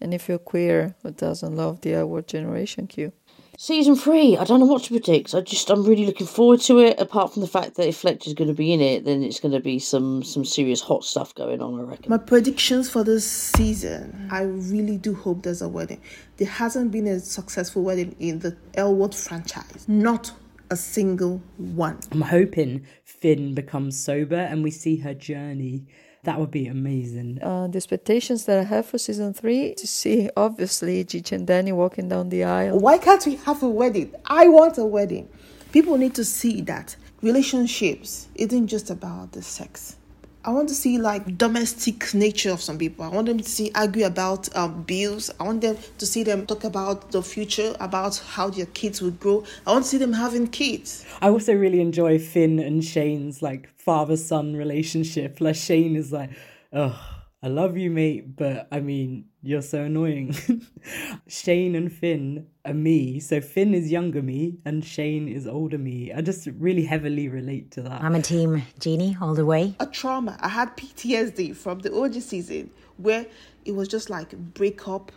and 0.00 0.14
if 0.14 0.28
you're 0.28 0.38
queer, 0.38 0.94
who 1.02 1.10
doesn't 1.10 1.56
love 1.56 1.80
the 1.80 1.94
L 1.94 2.06
Word 2.06 2.28
Generation 2.28 2.86
Q. 2.86 3.12
Season 3.58 3.96
three, 3.96 4.36
I 4.36 4.44
don't 4.44 4.60
know 4.60 4.66
what 4.66 4.82
to 4.84 4.90
predict. 4.90 5.34
I 5.34 5.40
just 5.40 5.70
I'm 5.70 5.84
really 5.84 6.04
looking 6.04 6.26
forward 6.26 6.60
to 6.62 6.78
it. 6.78 7.00
Apart 7.00 7.32
from 7.32 7.40
the 7.40 7.48
fact 7.48 7.76
that 7.76 7.88
if 7.88 7.96
Fletcher's 7.96 8.34
going 8.34 8.48
to 8.48 8.54
be 8.54 8.72
in 8.72 8.82
it, 8.82 9.06
then 9.06 9.22
it's 9.22 9.40
going 9.40 9.52
to 9.52 9.60
be 9.60 9.78
some 9.78 10.22
some 10.22 10.44
serious 10.44 10.82
hot 10.82 11.04
stuff 11.04 11.34
going 11.34 11.62
on. 11.62 11.80
I 11.80 11.82
reckon. 11.84 12.10
My 12.10 12.18
predictions 12.18 12.90
for 12.90 13.02
this 13.02 13.26
season, 13.30 14.28
I 14.30 14.42
really 14.42 14.98
do 14.98 15.14
hope 15.14 15.42
there's 15.42 15.62
a 15.62 15.68
wedding. 15.68 16.02
There 16.36 16.48
hasn't 16.48 16.90
been 16.92 17.06
a 17.06 17.18
successful 17.18 17.82
wedding 17.82 18.14
in 18.18 18.40
the 18.40 18.56
L 18.74 18.94
Word 18.94 19.14
franchise. 19.14 19.86
Not 19.88 20.32
a 20.70 20.76
single 20.76 21.40
one. 21.56 21.98
I'm 22.12 22.20
hoping 22.22 22.84
Finn 23.04 23.54
becomes 23.54 23.98
sober 23.98 24.36
and 24.36 24.62
we 24.62 24.70
see 24.70 24.96
her 24.98 25.14
journey. 25.14 25.86
That 26.26 26.40
would 26.40 26.50
be 26.50 26.66
amazing. 26.66 27.38
Uh, 27.40 27.68
the 27.68 27.76
expectations 27.76 28.46
that 28.46 28.58
I 28.58 28.64
have 28.64 28.86
for 28.86 28.98
season 28.98 29.32
three 29.32 29.74
to 29.74 29.86
see, 29.86 30.28
obviously, 30.36 31.04
Gigi 31.04 31.36
and 31.36 31.46
Dani 31.46 31.72
walking 31.72 32.08
down 32.08 32.30
the 32.30 32.42
aisle. 32.42 32.80
Why 32.80 32.98
can't 32.98 33.24
we 33.24 33.36
have 33.36 33.62
a 33.62 33.68
wedding? 33.68 34.12
I 34.26 34.48
want 34.48 34.76
a 34.76 34.84
wedding. 34.84 35.28
People 35.70 35.96
need 35.96 36.16
to 36.16 36.24
see 36.24 36.62
that 36.62 36.96
relationships 37.22 38.26
isn't 38.34 38.66
just 38.66 38.90
about 38.90 39.30
the 39.32 39.42
sex. 39.42 39.98
I 40.46 40.50
want 40.50 40.68
to 40.68 40.76
see 40.76 40.96
like 40.96 41.36
domestic 41.36 42.14
nature 42.14 42.52
of 42.52 42.62
some 42.62 42.78
people. 42.78 43.04
I 43.04 43.08
want 43.08 43.26
them 43.26 43.38
to 43.38 43.48
see 43.48 43.72
argue 43.74 44.06
about 44.06 44.54
um, 44.54 44.84
bills. 44.84 45.28
I 45.40 45.42
want 45.42 45.60
them 45.60 45.76
to 45.98 46.06
see 46.06 46.22
them 46.22 46.46
talk 46.46 46.62
about 46.62 47.10
the 47.10 47.20
future, 47.20 47.74
about 47.80 48.18
how 48.18 48.50
their 48.50 48.66
kids 48.66 49.02
would 49.02 49.18
grow. 49.18 49.42
I 49.66 49.72
want 49.72 49.86
to 49.86 49.90
see 49.90 49.98
them 49.98 50.12
having 50.12 50.46
kids. 50.46 51.04
I 51.20 51.30
also 51.30 51.52
really 51.52 51.80
enjoy 51.80 52.20
Finn 52.20 52.60
and 52.60 52.84
Shane's 52.84 53.42
like 53.42 53.68
father 53.76 54.16
son 54.16 54.54
relationship. 54.54 55.40
Like 55.40 55.56
Shane 55.56 55.96
is 55.96 56.12
like, 56.12 56.30
oh, 56.72 57.15
I 57.46 57.48
love 57.48 57.78
you, 57.78 57.92
mate, 57.92 58.34
but 58.34 58.66
I 58.72 58.80
mean, 58.80 59.26
you're 59.40 59.62
so 59.62 59.84
annoying. 59.84 60.34
Shane 61.28 61.76
and 61.76 61.92
Finn 61.92 62.48
are 62.64 62.74
me. 62.74 63.20
So 63.20 63.40
Finn 63.40 63.72
is 63.72 63.88
younger 63.88 64.20
me 64.20 64.58
and 64.64 64.84
Shane 64.84 65.28
is 65.28 65.46
older 65.46 65.78
me. 65.78 66.12
I 66.12 66.22
just 66.22 66.48
really 66.58 66.84
heavily 66.84 67.28
relate 67.28 67.70
to 67.70 67.82
that. 67.82 68.02
I'm 68.02 68.16
a 68.16 68.20
team 68.20 68.64
Jeannie 68.80 69.16
all 69.20 69.32
the 69.32 69.46
way. 69.46 69.76
A 69.78 69.86
trauma. 69.86 70.36
I 70.40 70.48
had 70.48 70.76
PTSD 70.76 71.54
from 71.54 71.78
the 71.78 71.94
OG 71.94 72.14
season 72.14 72.68
where 72.96 73.24
it 73.64 73.76
was 73.76 73.86
just 73.86 74.10
like 74.10 74.36
breakup, 74.54 75.12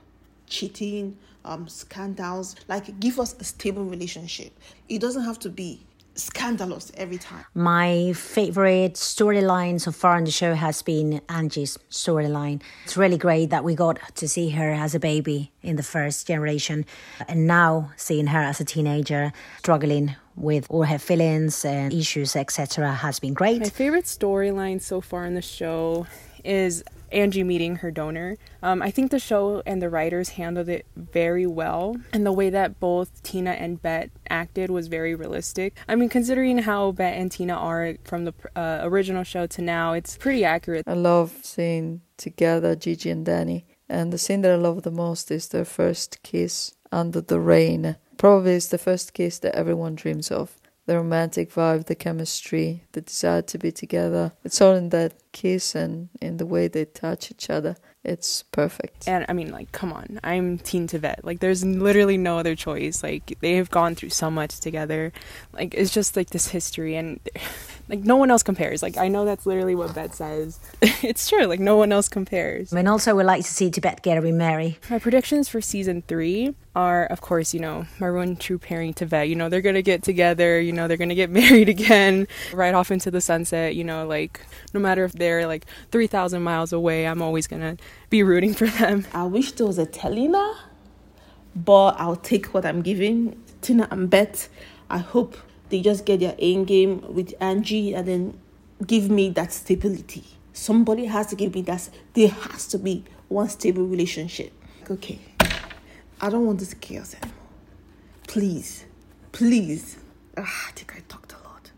cheating, 0.46 1.18
um, 1.46 1.68
scandals. 1.68 2.56
Like, 2.68 3.00
give 3.00 3.20
us 3.20 3.34
a 3.39 3.44
stable 3.44 3.86
relationship. 3.86 4.54
It 4.88 5.02
doesn't 5.02 5.24
have 5.24 5.39
to 5.39 5.50
be 5.50 5.82
scandalous 6.23 6.91
every 6.95 7.17
time. 7.17 7.45
My 7.53 8.13
favorite 8.13 8.93
storyline 8.93 9.79
so 9.82 9.91
far 9.91 10.17
on 10.17 10.23
the 10.23 10.32
show 10.32 10.53
has 10.53 10.82
been 10.82 11.21
Angie's 11.29 11.77
storyline. 11.89 12.62
It's 12.86 12.97
really 12.97 13.17
great 13.17 13.49
that 13.49 13.63
we 13.63 13.75
got 13.75 13.99
to 14.15 14.27
see 14.27 14.49
her 14.51 14.71
as 14.71 14.95
a 14.95 14.99
baby 14.99 15.51
in 15.62 15.75
the 15.75 15.84
first 15.84 16.27
generation 16.27 16.86
and 17.27 17.47
now 17.47 17.91
seeing 17.97 18.27
her 18.27 18.39
as 18.39 18.60
a 18.60 18.65
teenager 18.65 19.32
struggling 19.60 20.15
with 20.36 20.65
all 20.69 20.84
her 20.84 20.99
feelings 20.99 21.65
and 21.65 21.93
issues 21.93 22.36
etc 22.36 22.91
has 22.93 23.19
been 23.19 23.34
great. 23.34 23.62
My 23.62 23.69
favorite 23.69 24.05
storyline 24.05 24.82
so 24.82 25.01
far 25.01 25.25
in 25.25 25.36
the 25.36 25.41
show 25.41 26.08
is 26.43 26.84
Angie 27.12 27.43
meeting 27.43 27.78
her 27.78 27.91
donor. 27.91 28.38
Um, 28.62 28.82
I 28.82 28.91
think 28.91 29.12
the 29.12 29.19
show 29.19 29.62
and 29.65 29.82
the 29.82 29.89
writers 29.89 30.30
handled 30.30 30.69
it 30.69 30.86
very 30.95 31.45
well, 31.45 31.95
and 32.13 32.26
the 32.26 32.32
way 32.32 32.50
that 32.50 32.80
both 32.80 33.24
Tina 33.24 33.52
and 33.52 33.82
Bette 33.82 34.12
acted 34.30 34.69
was 34.69 34.88
very 34.88 35.15
realistic. 35.15 35.76
I 35.88 35.95
mean, 35.95 36.10
considering 36.10 36.60
how 36.60 36.91
Bette 36.91 37.17
and 37.17 37.32
Tina 37.32 37.54
are 37.54 37.95
from 38.04 38.26
the 38.26 38.34
uh, 38.56 38.80
original 38.84 39.24
show 39.24 39.48
to 39.48 39.62
now, 39.62 39.93
it's 39.93 40.17
pretty 40.17 40.43
accurate. 40.45 40.84
I 40.88 40.93
love 40.93 41.39
seeing 41.43 42.02
together 42.17 42.76
Gigi 42.76 43.10
and 43.10 43.26
Dani, 43.26 43.63
and 43.88 44.13
the 44.13 44.17
scene 44.17 44.41
that 44.41 44.52
I 44.52 44.56
love 44.56 44.84
the 44.84 44.91
most 44.91 45.32
is 45.32 45.48
their 45.48 45.65
first 45.65 46.22
kiss 46.24 46.76
under 46.91 47.22
the 47.22 47.39
rain. 47.39 47.95
Probably 48.17 48.54
it's 48.56 48.67
the 48.67 48.78
first 48.78 49.13
kiss 49.13 49.39
that 49.39 49.56
everyone 49.56 49.95
dreams 49.95 50.30
of 50.30 50.59
the 50.89 50.97
romantic 50.97 51.54
vibe, 51.54 51.86
the 51.86 51.93
chemistry, 51.93 52.82
the 52.93 53.02
desire 53.02 53.43
to 53.43 53.60
be 53.60 53.71
together. 53.71 54.32
It's 54.43 54.60
all 54.60 54.73
in 54.73 54.89
that 54.89 55.13
kiss 55.34 55.75
and 55.75 56.10
in 56.19 56.38
the 56.38 56.47
way 56.47 56.67
they 56.67 56.86
touch 56.86 57.30
each 57.30 57.47
other. 57.52 57.75
It's 58.04 58.41
perfect. 58.41 59.08
And 59.08 59.23
I 59.30 59.34
mean, 59.34 59.52
like, 59.52 59.71
come 59.71 59.93
on, 59.93 60.19
I'm 60.23 60.58
Teen 60.58 60.88
Tibette. 60.88 61.23
Like, 61.23 61.41
there's 61.41 61.63
literally 61.63 62.17
no 62.17 62.39
other 62.39 62.56
choice. 62.56 63.04
Like, 63.04 63.38
they 63.39 63.54
have 63.58 63.69
gone 63.69 63.93
through 63.93 64.10
so 64.10 64.32
much 64.32 64.62
together. 64.62 65.13
Like, 65.54 65.75
it's 65.75 65.93
just 65.93 66.15
like 66.15 66.32
this 66.32 66.47
history, 66.47 66.95
and 66.95 67.19
like, 67.89 67.99
no 68.02 68.15
one 68.15 68.30
else 68.30 68.43
compares. 68.43 68.84
Like, 68.84 68.97
I 68.97 69.08
know 69.08 69.25
that's 69.25 69.47
literally 69.47 69.73
what 69.73 69.95
Bette 69.95 70.13
says. 70.13 70.60
it's 70.82 71.28
true. 71.28 71.45
Like, 71.45 71.60
no 71.60 71.75
one 71.75 71.91
else 71.91 72.08
compares. 72.08 72.71
I 72.71 72.75
mean, 72.75 72.88
also, 72.88 73.15
we 73.15 73.23
like 73.23 73.43
to 73.43 73.52
see 73.52 73.71
Tibette 73.71 74.04
get 74.04 74.17
a 74.17 74.21
remarry. 74.21 74.78
My 74.91 74.99
predictions 74.99 75.49
for 75.49 75.60
season 75.60 76.04
three 76.08 76.54
are, 76.75 77.08
of 77.08 77.21
course, 77.21 77.52
you 77.54 77.60
know, 77.60 77.88
Maroon 77.99 78.36
True 78.36 78.60
pairing 78.60 78.93
Tibette. 78.93 79.28
You 79.28 79.36
know, 79.36 79.49
they're 79.49 79.62
gonna 79.62 79.82
get 79.82 80.04
together. 80.04 80.62
You 80.62 80.71
know, 80.71 80.88
they're 80.88 80.97
gonna 80.97 81.15
get 81.15 81.30
married 81.41 81.67
again, 81.67 82.28
right 82.54 82.73
off 82.75 82.91
into 82.91 83.10
the 83.10 83.21
sunset. 83.21 83.75
You 83.75 83.84
know, 83.84 84.06
like 84.06 84.39
no 84.73 84.80
matter 84.80 85.04
if 85.04 85.13
they're 85.13 85.47
like 85.47 85.65
three 85.91 86.08
thousand 86.08 86.43
miles 86.43 86.71
away, 86.71 87.08
I'm 87.08 87.21
always 87.21 87.47
gonna 87.47 87.75
be 88.10 88.21
rooting 88.21 88.54
for 88.54 88.67
them. 88.67 89.08
I 89.13 89.23
wish 89.23 89.54
there 89.54 89.67
was 89.67 89.80
a 89.80 89.88
Telina, 89.88 90.56
but 91.56 91.99
I'll 91.99 92.15
take 92.15 92.54
what 92.54 92.65
I'm 92.65 92.82
giving. 92.82 93.41
Tina 93.62 93.88
and 93.91 94.10
Bette. 94.10 94.47
I 94.89 94.99
hope 94.99 95.38
they 95.69 95.82
just 95.82 96.05
get 96.05 96.19
their 96.19 96.36
end 96.39 96.67
game 96.67 97.01
with 97.13 97.34
Angie 97.39 97.93
and 97.93 98.08
then 98.08 98.39
give 98.86 99.10
me 99.10 99.29
that 99.32 99.53
stability. 99.53 100.23
Somebody 100.53 101.05
has 101.05 101.27
to 101.27 101.36
give 101.36 101.53
me 101.53 101.62
that. 101.63 101.89
There 102.13 102.29
has 102.29 102.67
to 102.67 102.77
be 102.77 103.05
one 103.27 103.49
stable 103.49 103.86
relationship. 103.86 104.51
Okay. 104.89 105.19
I 106.21 106.29
don't 106.29 106.45
want 106.45 106.60
this 106.60 106.73
chaos 106.73 107.15
anymore. 107.15 107.36
Please, 108.27 108.86
please. 109.32 109.97
Ah, 110.38 110.67
I 110.67 110.71
think 110.71 110.93
I 110.95 111.01
talked 111.08 111.34
a 111.34 111.47
lot. 111.47 111.71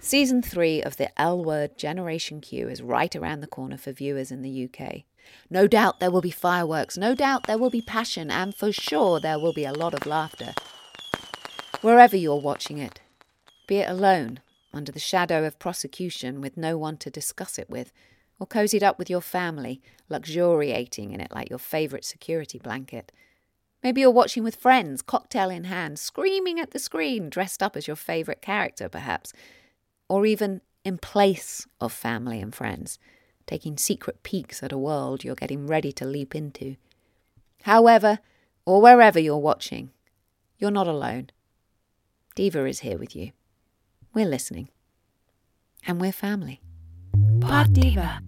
Season 0.00 0.40
3 0.40 0.82
of 0.82 0.96
the 0.96 1.10
L 1.20 1.42
Word 1.44 1.76
Generation 1.76 2.40
Q 2.40 2.68
is 2.68 2.80
right 2.82 3.14
around 3.16 3.40
the 3.40 3.46
corner 3.46 3.76
for 3.76 3.92
viewers 3.92 4.30
in 4.30 4.42
the 4.42 4.68
UK. 4.68 5.02
No 5.50 5.66
doubt 5.66 6.00
there 6.00 6.10
will 6.10 6.20
be 6.20 6.30
fireworks, 6.30 6.96
no 6.96 7.14
doubt 7.14 7.46
there 7.46 7.58
will 7.58 7.70
be 7.70 7.82
passion, 7.82 8.30
and 8.30 8.54
for 8.54 8.72
sure 8.72 9.20
there 9.20 9.38
will 9.38 9.52
be 9.52 9.64
a 9.64 9.72
lot 9.72 9.94
of 9.94 10.06
laughter. 10.06 10.54
Wherever 11.80 12.16
you're 12.16 12.36
watching 12.36 12.78
it, 12.78 13.00
be 13.68 13.76
it 13.76 13.88
alone, 13.88 14.40
under 14.72 14.90
the 14.90 14.98
shadow 14.98 15.44
of 15.44 15.58
prosecution 15.58 16.40
with 16.40 16.56
no 16.56 16.76
one 16.76 16.96
to 16.96 17.10
discuss 17.10 17.58
it 17.58 17.70
with, 17.70 17.92
or 18.40 18.46
cozied 18.46 18.82
up 18.82 18.98
with 18.98 19.10
your 19.10 19.20
family, 19.20 19.80
luxuriating 20.08 21.12
in 21.12 21.20
it 21.20 21.30
like 21.30 21.50
your 21.50 21.58
favourite 21.58 22.04
security 22.04 22.58
blanket. 22.58 23.12
Maybe 23.82 24.00
you're 24.00 24.10
watching 24.10 24.42
with 24.42 24.56
friends, 24.56 25.02
cocktail 25.02 25.50
in 25.50 25.64
hand, 25.64 25.98
screaming 25.98 26.58
at 26.58 26.72
the 26.72 26.78
screen, 26.78 27.28
dressed 27.28 27.62
up 27.62 27.76
as 27.76 27.86
your 27.86 27.94
favourite 27.94 28.42
character, 28.42 28.88
perhaps, 28.88 29.32
or 30.08 30.26
even 30.26 30.62
in 30.84 30.98
place 30.98 31.66
of 31.80 31.92
family 31.92 32.40
and 32.40 32.54
friends, 32.54 32.98
taking 33.46 33.76
secret 33.76 34.22
peeks 34.22 34.62
at 34.62 34.72
a 34.72 34.78
world 34.78 35.24
you're 35.24 35.34
getting 35.34 35.66
ready 35.66 35.92
to 35.92 36.06
leap 36.06 36.34
into. 36.34 36.76
However, 37.62 38.20
or 38.64 38.80
wherever 38.80 39.18
you're 39.18 39.36
watching, 39.36 39.90
you're 40.58 40.70
not 40.70 40.88
alone. 40.88 41.30
Diva 42.34 42.66
is 42.66 42.80
here 42.80 42.98
with 42.98 43.14
you. 43.14 43.32
We're 44.14 44.26
listening. 44.26 44.68
And 45.86 46.00
we're 46.00 46.12
family. 46.12 46.60
Pod 47.40 47.72
Diva. 47.72 48.20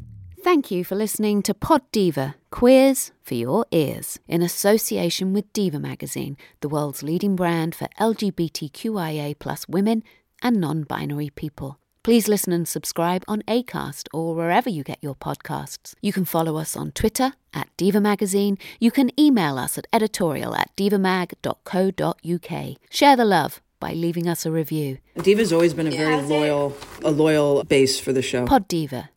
Thank 0.42 0.70
you 0.70 0.84
for 0.84 0.94
listening 0.94 1.42
to 1.42 1.52
Pod 1.52 1.82
Diva 1.92 2.34
Queers 2.50 3.12
for 3.22 3.34
Your 3.34 3.66
Ears 3.70 4.18
in 4.26 4.40
association 4.40 5.34
with 5.34 5.52
Diva 5.52 5.78
Magazine, 5.78 6.38
the 6.60 6.68
world's 6.68 7.02
leading 7.02 7.36
brand 7.36 7.74
for 7.74 7.88
LGBTQIA 8.00 9.38
plus 9.38 9.68
women 9.68 10.02
and 10.42 10.60
non 10.60 10.84
binary 10.84 11.30
people. 11.30 11.78
Please 12.02 12.26
listen 12.26 12.54
and 12.54 12.66
subscribe 12.66 13.22
on 13.28 13.42
ACAST 13.42 14.08
or 14.14 14.34
wherever 14.34 14.70
you 14.70 14.82
get 14.82 15.02
your 15.02 15.14
podcasts. 15.14 15.94
You 16.00 16.14
can 16.14 16.24
follow 16.24 16.56
us 16.56 16.74
on 16.74 16.92
Twitter 16.92 17.34
at 17.52 17.68
Diva 17.76 18.00
Magazine. 18.00 18.56
You 18.78 18.90
can 18.90 19.10
email 19.20 19.58
us 19.58 19.76
at 19.76 19.86
editorial 19.92 20.54
at 20.54 20.74
divamag.co.uk. 20.76 22.76
Share 22.88 23.16
the 23.16 23.24
love 23.26 23.60
by 23.80 23.94
leaving 23.94 24.28
us 24.28 24.46
a 24.46 24.50
review. 24.52 24.98
Diva's 25.20 25.52
always 25.52 25.74
been 25.74 25.88
a 25.88 25.90
very 25.90 26.22
loyal, 26.22 26.76
a 27.02 27.10
loyal 27.10 27.64
base 27.64 27.98
for 27.98 28.12
the 28.12 28.22
show. 28.22 28.44
Pod 28.44 28.68
Diva. 28.68 29.10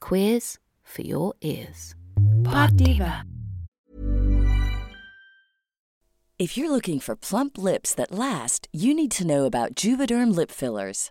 Queers 0.00 0.58
for 0.82 1.02
your 1.02 1.34
ears. 1.40 1.94
Pod 2.44 2.76
Diva. 2.76 3.24
If 6.38 6.56
you're 6.56 6.70
looking 6.70 7.00
for 7.00 7.14
plump 7.16 7.58
lips 7.58 7.94
that 7.94 8.10
last, 8.10 8.66
you 8.72 8.94
need 8.94 9.10
to 9.12 9.26
know 9.26 9.44
about 9.44 9.74
Juvederm 9.74 10.34
lip 10.34 10.50
fillers. 10.50 11.10